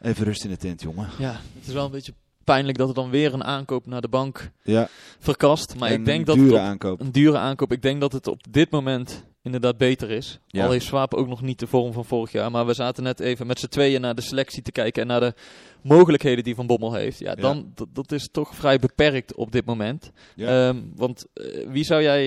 [0.00, 1.08] even rust in de tent, jongen.
[1.18, 2.14] Ja, het is wel een beetje
[2.44, 4.88] pijnlijk dat er dan weer een aankoop naar de bank ja.
[5.18, 5.78] verkast.
[5.78, 7.00] Maar en ik denk dat dure het op, aankoop.
[7.00, 7.72] een dure aankoop.
[7.72, 10.38] Ik denk dat het op dit moment inderdaad beter is.
[10.46, 10.64] Ja.
[10.64, 12.50] Al heeft Swaap ook nog niet de vorm van vorig jaar.
[12.50, 15.20] Maar we zaten net even met z'n tweeën naar de selectie te kijken en naar
[15.20, 15.34] de
[15.82, 17.18] mogelijkheden die Van Bommel heeft.
[17.18, 17.84] Ja, dan Ja.
[17.92, 20.10] dat- is toch vrij beperkt op dit moment.
[20.34, 20.68] Ja.
[20.68, 22.20] Ehm, want eh, wie zou jij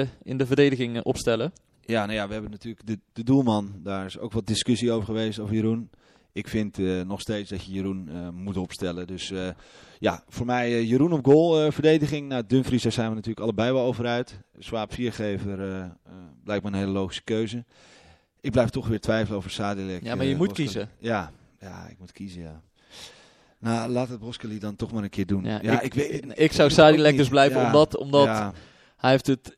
[0.00, 1.52] eh, in de verdediging eh, opstellen?
[1.84, 3.72] Ja, nou ja, we hebben natuurlijk de, de doelman.
[3.82, 5.90] Daar is ook wat discussie over geweest, over Jeroen.
[6.38, 9.06] Ik vind eh, nog steeds dat je Jeroen eh, moet opstellen.
[9.06, 9.48] Dus eh,
[9.98, 12.28] ja, voor mij Jeroen op goal, verdediging.
[12.28, 14.40] Nou, Dumfries, daar zijn we natuurlijk allebei wel over uit.
[14.58, 15.56] Swaap viergever
[16.44, 17.64] blijkt me een hele logische keuze.
[18.40, 20.02] Ik blijf toch weer twijfelen over Sadilek.
[20.02, 20.68] Ja, maar je moet Boskali.
[20.68, 20.90] kiezen.
[20.98, 22.62] Ja, ja, ik moet kiezen, ja.
[23.58, 25.44] Nou, laat het Boskali dan toch maar een keer doen.
[25.44, 28.52] Ja, Ja, ik, weet ik zou Sadilek dus blijven, Ja, omdat, omdat ja,
[28.96, 29.57] hij heeft het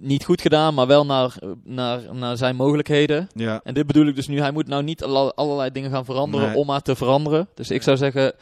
[0.00, 3.28] niet goed gedaan, maar wel naar, naar, naar zijn mogelijkheden.
[3.34, 3.60] ja.
[3.64, 6.46] En dit bedoel ik dus nu, hij moet nou niet alle- allerlei dingen gaan veranderen
[6.48, 6.56] Nee.
[6.56, 7.48] om maar te veranderen.
[7.54, 8.32] Dus ik zou zeggen,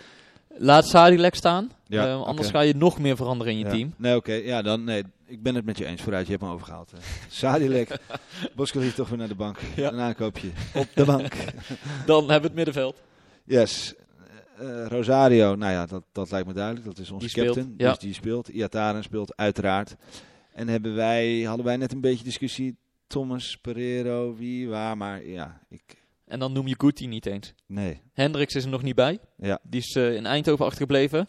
[0.49, 1.71] laat Sadilek staan.
[1.87, 3.71] Ja, Eh, anders ga je nog meer veranderen in je Ja.
[3.71, 3.95] team.
[3.97, 4.33] Nee, oké.
[4.33, 5.03] Ja, dan nee.
[5.27, 6.03] Ik ben het met je eens.
[6.03, 6.93] Vooruit, je hebt me overgehaald.
[7.29, 7.99] Sadilek.
[8.57, 9.59] Boskali toch weer naar de bank.
[9.77, 9.93] Ja.
[9.93, 10.49] Een aankoopje.
[10.75, 11.33] Op de bank.
[12.07, 12.97] Dan hebben we het middenveld.
[13.45, 13.95] Yes.
[14.59, 16.87] Eh, Rosario, nou ja, dat, dat lijkt me duidelijk.
[16.87, 17.75] Dat is onze Die speelt, captain.
[17.77, 17.89] ja.
[17.89, 18.49] Dus die speelt.
[18.49, 19.97] Iataren speelt uiteraard.
[20.61, 22.77] En hebben wij, hadden wij net een beetje discussie.
[23.07, 24.97] Thomas, Pereiro, wie, waar.
[24.97, 25.83] Maar ja, ik...
[26.27, 27.55] En dan noem je Guti niet eens.
[27.67, 28.01] Nee.
[28.13, 29.19] Hendricks is er nog niet bij.
[29.37, 29.59] Ja.
[29.63, 31.27] Die is eh, in Eindhoven achtergebleven.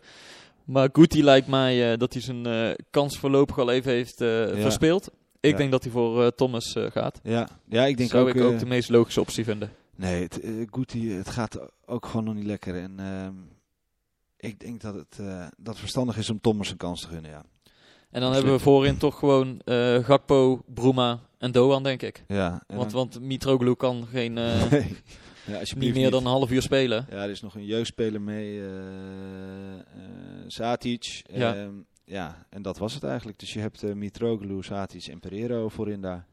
[0.65, 4.55] Maar Guti lijkt mij eh, dat hij zijn eh, kans voorlopig al even heeft Ja.
[4.55, 5.09] verspeeld.
[5.39, 5.57] Ik Ja.
[5.57, 7.19] denk dat hij voor Thomas gaat.
[7.23, 8.35] Ja, ja ik denk Zou ook...
[8.35, 9.71] ik ook de meest logische optie vinden.
[9.95, 10.39] Nee, het,
[10.71, 12.75] Guti, het gaat ook gewoon nog niet lekker.
[12.75, 13.33] En ehm,
[14.37, 15.19] ik denk dat het,
[15.57, 17.45] dat verstandig is om Thomas een kans te gunnen, ja.
[18.11, 22.23] En dan hebben we voorin toch gewoon eh, Gakpo, Bruma en Doan, denk ik.
[22.27, 24.95] ja Want, want Mitroglou kan geen, eh, Nee.
[25.45, 27.05] Ja, niet meer dan een half uur spelen.
[27.09, 28.69] Ja, er is nog een jeugdspeler mee, eh,
[30.47, 31.21] Satic.
[31.33, 31.55] Ja.
[31.55, 31.73] Ehm,
[32.05, 33.39] ja, en dat was het eigenlijk.
[33.39, 36.25] Dus je hebt Mitroglou, Satic en Pereiro voorin daar.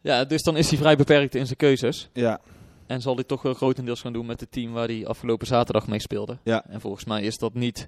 [0.00, 2.08] Ja, dus dan is hij vrij beperkt in zijn keuzes.
[2.12, 2.40] Ja,
[2.86, 5.86] En zal hij toch wel grotendeels gaan doen met het team waar hij afgelopen zaterdag
[5.86, 6.38] mee speelde.
[6.44, 6.66] Ja.
[6.66, 7.86] En volgens mij is dat niet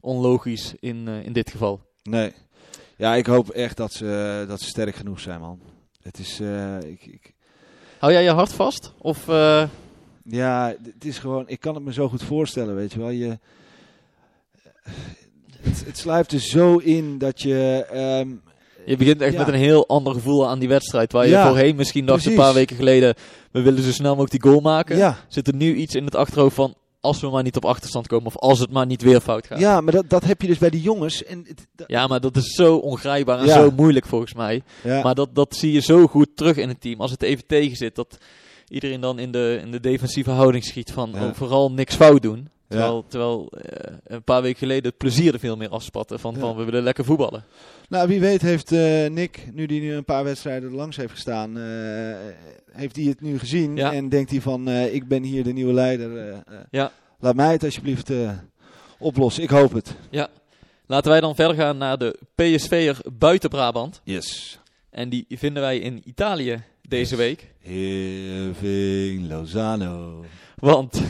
[0.00, 1.80] onlogisch in, in dit geval.
[2.02, 2.32] Nee.
[2.96, 5.60] Ja, ik hoop echt dat ze, dat ze sterk genoeg zijn, man.
[6.02, 7.32] Het is, eh, ik, ik,
[7.98, 8.92] Hou jij je hart vast?
[8.98, 9.68] Of eh,
[10.24, 13.10] ja, het is gewoon, ik kan het me zo goed voorstellen, weet je wel.
[13.10, 13.38] Je,
[15.60, 18.28] het, het sluipt er zo in dat je, ehm,
[18.86, 19.38] je begint echt Ja.
[19.38, 21.12] met een heel ander gevoel aan die wedstrijd.
[21.12, 22.44] Waar je Ja, voorheen misschien dacht een precies.
[22.44, 23.14] paar weken geleden...
[23.50, 24.96] we willen zo snel mogelijk die goal maken.
[24.96, 26.74] ja, Zit er nu iets in het achterhoofd van...
[27.02, 29.58] als we maar niet op achterstand komen of als het maar niet weer fout gaat.
[29.58, 31.24] ja, maar dat, dat heb je dus bij die jongens.
[31.24, 31.46] En
[31.86, 33.54] Ja, maar dat is zo ongrijpbaar en Ja.
[33.54, 34.62] zo moeilijk volgens mij.
[34.82, 35.02] ja.
[35.02, 37.00] Maar dat, dat zie je zo goed terug in het team.
[37.00, 38.18] Als het even tegen zit, dat
[38.68, 41.26] iedereen dan in de, in de defensieve houding schiet van Ja.
[41.26, 42.48] oh, vooral niks fout doen.
[42.72, 42.78] Ja.
[42.78, 46.40] Terwijl, terwijl eh, een paar weken geleden het plezier er veel meer afspatte van, Ja.
[46.40, 47.44] van we willen lekker voetballen.
[47.88, 51.58] Nou, wie weet heeft eh, Nick, nu die nu een paar wedstrijden langs heeft gestaan,
[51.58, 51.64] eh,
[52.72, 53.92] heeft hij het nu gezien Ja.
[53.92, 56.42] en denkt hij van, ik ben hier de nieuwe leider.
[56.70, 56.92] Ja.
[57.20, 58.10] Laat mij het alsjeblieft
[58.98, 59.42] oplossen.
[59.42, 59.94] Ik hoop het.
[60.86, 64.00] Laten wij dan verder gaan naar de PSV'er buiten Brabant.
[64.04, 64.58] Yes.
[64.90, 67.50] En die vinden wij in Italië deze week.
[67.60, 70.24] Irving Lozano.
[70.56, 71.02] Want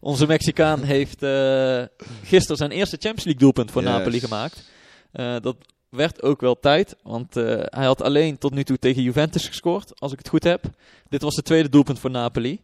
[0.00, 1.82] onze Mexicaan heeft uh,
[2.22, 3.90] gisteren zijn eerste Champions League doelpunt voor Yes.
[3.90, 4.70] Napoli gemaakt.
[5.12, 5.56] Uh, dat
[5.88, 10.00] werd ook wel tijd, want uh, hij had alleen tot nu toe tegen Juventus gescoord,
[10.00, 10.64] als ik het goed heb.
[11.08, 12.60] Dit was de tweede doelpunt voor Napoli.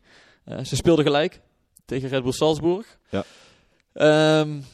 [0.63, 1.41] Ze speelden gelijk
[1.85, 2.99] tegen Red Bull Salzburg.
[3.11, 3.25] Ja.
[4.41, 4.65] Um,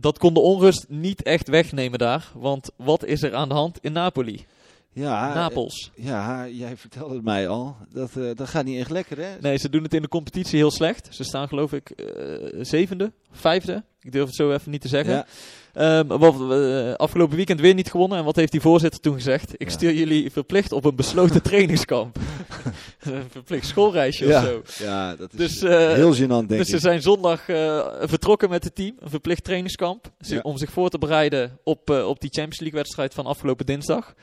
[0.00, 3.78] dat kon de onrust niet echt wegnemen daar, want wat is er aan de hand
[3.80, 4.46] in Napoli?
[4.92, 5.90] Ja, Napels.
[5.94, 7.76] Ja, jij vertelde het mij al.
[7.92, 9.28] Dat, uh, dat gaat niet echt lekker, hè?
[9.40, 11.08] Nee, ze doen het in de competitie heel slecht.
[11.10, 12.06] Ze staan geloof ik uh,
[12.64, 13.84] zevende, vijfde.
[14.00, 15.24] Ik durf het zo even niet te zeggen.
[15.74, 15.98] Ja.
[15.98, 18.18] Um, wat, uh, afgelopen weekend weer niet gewonnen.
[18.18, 19.52] En wat heeft die voorzitter toen gezegd?
[19.52, 19.70] Ik Ja.
[19.70, 22.18] stuur jullie verplicht op een besloten trainingskamp.
[23.00, 24.40] een verplicht schoolreisje ja.
[24.42, 24.84] of zo.
[24.84, 25.60] Ja, dat is Dus,
[25.94, 26.80] heel gênant, denk dus ze ik.
[26.80, 27.40] zijn zondag
[28.00, 28.96] vertrokken met het team.
[28.98, 30.12] Een verplicht trainingskamp.
[30.42, 34.14] Om zich voor te bereiden op, op die Champions League wedstrijd van afgelopen dinsdag.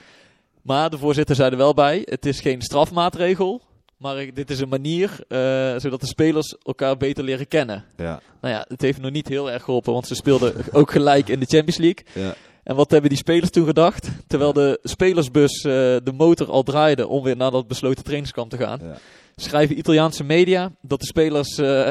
[0.67, 2.01] Maar de voorzitter zei er wel bij.
[2.05, 3.61] Het is geen strafmaatregel.
[3.97, 5.37] Maar dit is een manier uh,
[5.77, 7.83] zodat de spelers elkaar beter leren kennen.
[7.97, 8.21] Ja.
[8.41, 11.39] Nou ja, het heeft nog niet heel erg geholpen, want ze speelden ook gelijk in
[11.39, 12.03] de Champions League.
[12.13, 12.35] Ja.
[12.63, 14.09] En wat hebben die spelers toen gedacht?
[14.27, 15.71] Terwijl de spelersbus uh,
[16.03, 18.79] de motor al draaide om weer naar dat besloten trainingskamp te gaan.
[18.83, 18.97] Ja.
[19.35, 21.65] Schrijven Italiaanse media dat de spelers uh,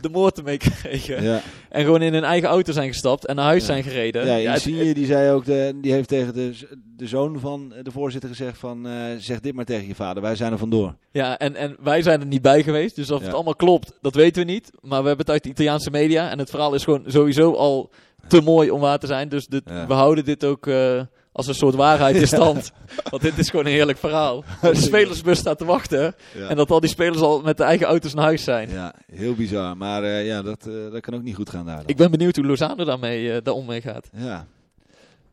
[0.00, 1.22] de moord mee kregen.
[1.22, 1.42] Ja.
[1.72, 3.66] En gewoon in hun eigen auto zijn gestapt en naar huis Ja.
[3.66, 4.40] zijn gereden.
[4.40, 6.52] Ja, het- zie je, die zei ook, de, die heeft tegen de,
[6.96, 10.36] de zoon van de voorzitter gezegd van, eh, zeg dit maar tegen je vader, wij
[10.36, 10.94] zijn er vandoor.
[11.10, 12.96] Ja, en, en wij zijn er niet bij geweest.
[12.96, 13.24] Dus of Ja.
[13.24, 14.70] het allemaal klopt, dat weten we niet.
[14.80, 16.30] Maar we hebben het uit de Italiaanse media.
[16.30, 17.90] En het verhaal is gewoon sowieso al
[18.28, 19.28] te mooi om waar te zijn.
[19.28, 19.86] Dus dit, Ja.
[19.86, 21.00] we houden dit ook eh,
[21.32, 22.72] als een soort waarheid in stand.
[23.10, 24.44] Want dit is gewoon een heerlijk verhaal.
[24.60, 26.14] De spelersbus staat te wachten.
[26.34, 26.48] Ja.
[26.48, 28.70] En dat al die spelers al met de eigen auto's naar huis zijn.
[28.70, 29.76] Ja, heel bizar.
[29.76, 31.76] Maar eh, ja, dat, eh, dat kan ook niet goed gaan daar.
[31.76, 31.86] dan.
[31.86, 34.08] Ik ben benieuwd hoe Lozano daarmee, eh daar om mee gaat.
[34.16, 34.46] Ja,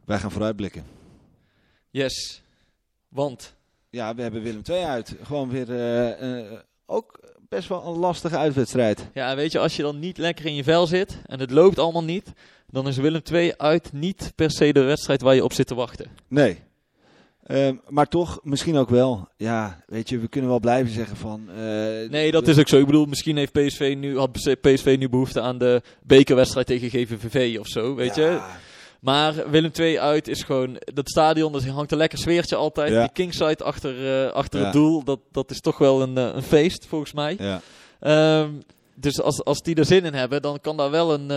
[0.06, 0.84] wij gaan vooruitblikken.
[1.90, 2.42] Yes.
[3.10, 3.54] Want,
[3.90, 5.16] Ja, we hebben Willem II uit.
[5.24, 5.68] Gewoon weer
[6.86, 7.20] ook
[7.50, 9.08] best wel een lastige uitwedstrijd.
[9.14, 11.80] ja, weet je, als je dan niet lekker in je vel zit en het loopt
[11.80, 12.34] allemaal niet,
[12.72, 15.76] dan is Willem II uit niet per se de wedstrijd waar je op zit te
[15.76, 16.08] wachten.
[16.28, 16.60] Nee.
[17.46, 19.28] Ehm, maar toch, misschien ook wel.
[19.38, 21.50] Ja, weet je, we kunnen wel blijven zeggen van...
[21.50, 22.78] eh, Nee, dat is ook zo.
[22.80, 27.60] Ik bedoel, misschien heeft PSV nu, had PSV nu behoefte aan de bekerwedstrijd tegen GVVV
[27.60, 28.40] of zo, weet je.
[29.00, 32.92] Maar Willem II uit is gewoon, dat stadion, dat hangt een lekker sfeertje altijd.
[32.92, 33.00] Ja.
[33.02, 34.66] Die kingside achter, eh, achter Ja.
[34.66, 37.36] het doel, dat, dat is toch wel een, eh, een feest volgens mij.
[37.40, 37.62] Ja,
[38.00, 38.50] Ehm,
[38.96, 41.32] dus als, als die er zin in hebben, dan kan daar wel een,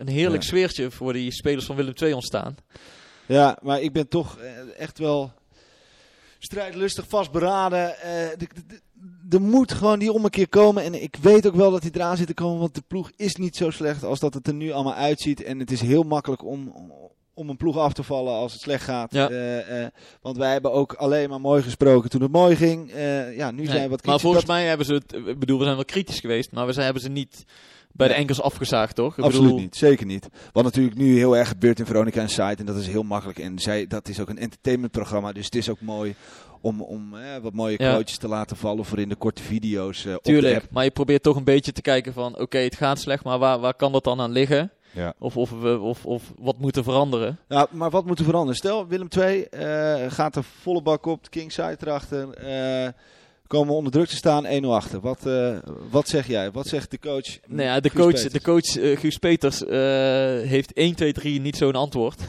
[0.00, 0.48] een heerlijk Ja.
[0.48, 2.56] sfeertje voor die spelers van Willem II ontstaan.
[3.26, 5.32] ja, maar ik ben toch eh, echt wel
[6.38, 8.00] strijdlustig, vastberaden.
[8.00, 8.30] Eh,
[9.30, 10.82] Er moet gewoon die ommekeer komen.
[10.82, 12.58] En ik weet ook wel dat die eraan zit te komen.
[12.58, 15.42] Want de ploeg is niet zo slecht als dat het er nu allemaal uitziet.
[15.42, 16.74] En het is heel makkelijk om,
[17.34, 19.12] om een ploeg af te vallen als het slecht gaat.
[19.12, 19.28] Ja.
[19.30, 19.86] Eh,
[20.22, 22.90] want wij hebben ook alleen maar mooi gesproken toen het mooi ging.
[23.36, 24.22] Ja, nu zijn Nee, we wat maar kritisch.
[24.22, 26.72] volgens Dat- mij hebben ze het, ik bedoel, we zijn wel kritisch geweest, maar we
[26.72, 27.44] zijn, hebben ze niet
[27.92, 29.18] bij de enkels afgezaagd, toch?
[29.18, 30.28] Ik Absoluut bedoel, niet, zeker niet.
[30.52, 32.54] Wat natuurlijk nu heel erg gebeurt in Veronica en Site.
[32.56, 33.38] En dat is heel makkelijk.
[33.38, 35.32] En zij, dat is ook een entertainmentprogramma.
[35.32, 36.14] Dus het is ook mooi
[36.60, 37.90] om, om eh, wat mooie Ja.
[37.90, 40.90] quotejes te laten vallen voor in de korte video's eh, op de Tuurlijk, maar je
[40.90, 43.92] probeert toch een beetje te kijken van, oké, het gaat slecht, maar waar, waar kan
[43.92, 44.70] dat dan aan liggen?
[44.92, 45.14] Ja.
[45.18, 47.38] Of, of, we, of, of wat moet er veranderen?
[47.48, 48.56] Ja, maar wat moet er veranderen?
[48.56, 51.24] Stel, Willem II eh, gaat er volle bak op.
[51.24, 52.28] De Kingside erachter.
[53.50, 55.00] Komen onder druk te staan, 1-0 achter.
[55.00, 55.56] Wat, eh,
[55.90, 56.50] wat zeg jij?
[56.50, 57.38] Wat zegt de coach?
[57.46, 58.32] Nou ja, de Guus coach, Peters?
[58.32, 59.78] de coach eh, Guus Peters eh,
[60.48, 62.20] heeft 1, 2, 3 niet zo'n antwoord.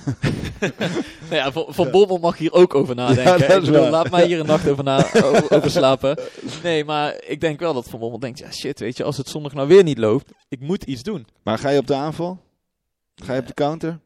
[1.29, 3.47] nou ja, van, van Bommel mag hier ook over nadenken.
[3.47, 5.05] Ja, Ik bedoel, laat mij hier een nacht over, na,
[5.49, 6.17] over slapen.
[6.63, 9.29] Nee, maar ik denk wel dat Van Bommel denkt, ja shit, weet je, als het
[9.29, 11.27] zondag nou weer niet loopt, ik moet iets doen.
[11.43, 12.39] Maar ga je op de aanval?
[13.15, 13.99] Ga je op de counter?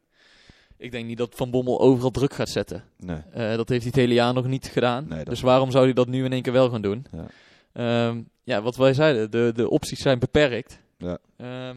[0.86, 2.84] Ik denk niet dat Van Bommel overal druk gaat zetten.
[2.98, 3.18] Nee.
[3.32, 5.06] Eh, dat heeft hij het hele jaar nog niet gedaan.
[5.08, 7.06] Nee, dus waarom zou hij dat nu in één keer wel gaan doen?
[7.12, 7.26] Ja.
[7.74, 10.80] Ehm, ja, wat wij zeiden, de, de opties zijn beperkt.
[10.98, 11.18] Ja.
[11.38, 11.76] Ehm,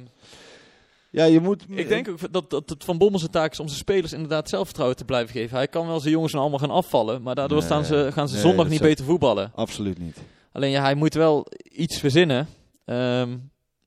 [1.10, 1.64] Ja, je moet...
[1.68, 4.48] ik denk ook dat, dat het Van Bommel zijn taak is om zijn spelers inderdaad
[4.48, 5.56] zelfvertrouwen te blijven geven.
[5.56, 8.28] Hij kan wel zijn jongens nou allemaal gaan afvallen, maar daardoor Nee, staan ze, gaan
[8.28, 9.52] ze zondag niet beter voetballen.
[9.54, 10.16] Absoluut niet.
[10.52, 12.48] Alleen ja, hij moet wel iets verzinnen
[12.84, 13.36] ehm,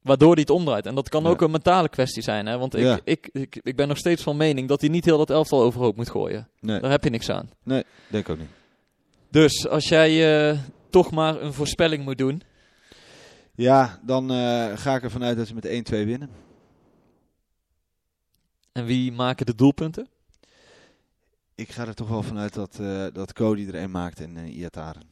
[0.01, 0.85] waardoor hij het omdraait.
[0.85, 1.29] En dat kan Ja.
[1.29, 2.45] ook een mentale kwestie zijn.
[2.45, 2.57] Hè?
[2.57, 2.99] Want ik, Ja.
[3.03, 5.95] ik, ik, ik ben nog steeds van mening dat hij niet heel dat elftal overhoop
[5.95, 6.47] moet gooien.
[6.59, 7.49] Nee, Daar heb je niks aan.
[7.63, 8.49] denk ik ook niet.
[9.31, 12.41] Dus als jij eh, toch maar een voorspelling moet doen.
[13.55, 16.29] Ja, dan eh, ga ik ervan uit dat ze met 1-2 winnen.
[18.71, 20.07] En wie maken de doelpunten?
[21.55, 24.55] Ik ga er toch wel vanuit dat, eh, dat Cody er een maakt en uh,
[24.57, 25.09] Iataren.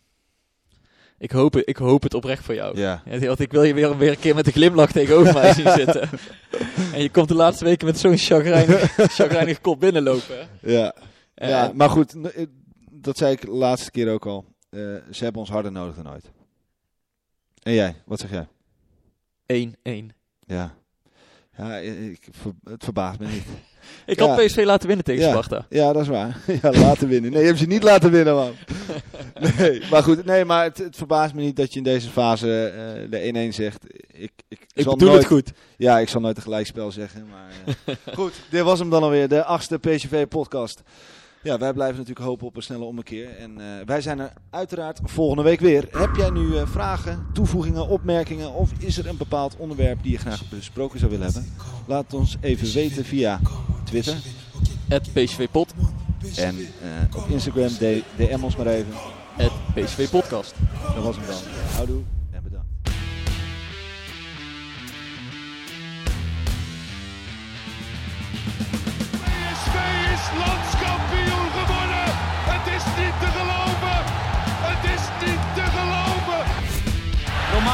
[1.19, 2.77] Ik hoop, het- ik hoop het oprecht voor jou.
[2.77, 3.03] Ja.
[3.19, 6.09] Want ik wil je weer, weer een keer met een glimlach tegenover mij zien zitten.
[6.93, 10.47] En je komt de laatste weken met zo'n chagrijnig, chagrijnig kop binnenlopen.
[10.61, 10.93] Ja.
[11.33, 12.45] Eh, ja, maar goed, eh,
[12.91, 14.45] dat zei ik de laatste keer ook al.
[14.69, 14.79] eh,
[15.11, 16.31] ze hebben ons harder nodig dan ooit.
[17.63, 18.47] En jij, wat zeg jij?
[19.45, 20.13] 1-1.
[20.39, 20.75] Ja,
[21.59, 22.19] ja ik,
[22.63, 23.43] het verbaast me niet.
[24.05, 24.27] Ik Ja.
[24.27, 25.29] had PSV laten winnen tegen Ja.
[25.29, 25.65] Sparta.
[25.69, 26.37] Ja, dat is waar.
[26.61, 27.31] Ja, laten winnen.
[27.31, 28.51] Nee, je hebt ze niet laten winnen, man.
[29.57, 30.25] Nee, maar goed.
[30.25, 32.65] Nee, maar het, het verbaast me niet dat je in deze fase
[33.11, 33.83] eh, de 1-1 zegt.
[34.13, 35.51] Ik, ik, Ik zal nooit, het goed.
[35.77, 37.27] Ja, ik zal nooit een gelijkspel zeggen.
[37.29, 39.27] Maar, eh, goed, dit was hem dan alweer.
[39.27, 40.81] De achtste PSV-podcast.
[41.43, 43.37] Ja, wij blijven natuurlijk hopen op een snelle ommekeer.
[43.37, 45.87] En eh, wij zijn er uiteraard volgende week weer.
[45.91, 48.53] Heb jij nu eh, vragen, toevoegingen, opmerkingen...
[48.53, 51.53] of is er een bepaald onderwerp die je graag besproken zou willen hebben?
[51.85, 53.39] Laat ons even weten via
[53.83, 54.17] Twitter...
[54.87, 55.73] Het PSV-pod.
[56.35, 57.71] En eh, op Instagram
[58.15, 58.93] DM ons maar even.
[59.33, 60.53] Het PSV-podcast.
[60.95, 61.41] Dat was hem dan.
[61.75, 62.18] Houdoe